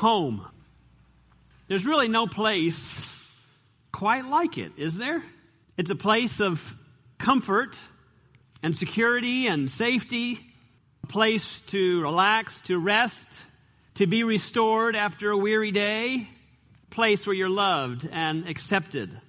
home. 0.00 0.46
There's 1.68 1.86
really 1.86 2.08
no 2.08 2.26
place 2.26 2.98
quite 3.92 4.24
like 4.24 4.56
it, 4.56 4.72
is 4.78 4.96
there? 4.96 5.22
It's 5.76 5.90
a 5.90 5.94
place 5.94 6.40
of 6.40 6.74
comfort 7.18 7.76
and 8.62 8.74
security 8.74 9.46
and 9.46 9.70
safety, 9.70 10.40
a 11.04 11.06
place 11.06 11.60
to 11.66 12.00
relax, 12.00 12.58
to 12.62 12.78
rest, 12.78 13.28
to 13.96 14.06
be 14.06 14.24
restored 14.24 14.96
after 14.96 15.30
a 15.30 15.36
weary 15.36 15.70
day, 15.70 16.26
a 16.90 16.94
place 16.94 17.26
where 17.26 17.36
you're 17.36 17.50
loved 17.50 18.08
and 18.10 18.48
accepted. 18.48 19.20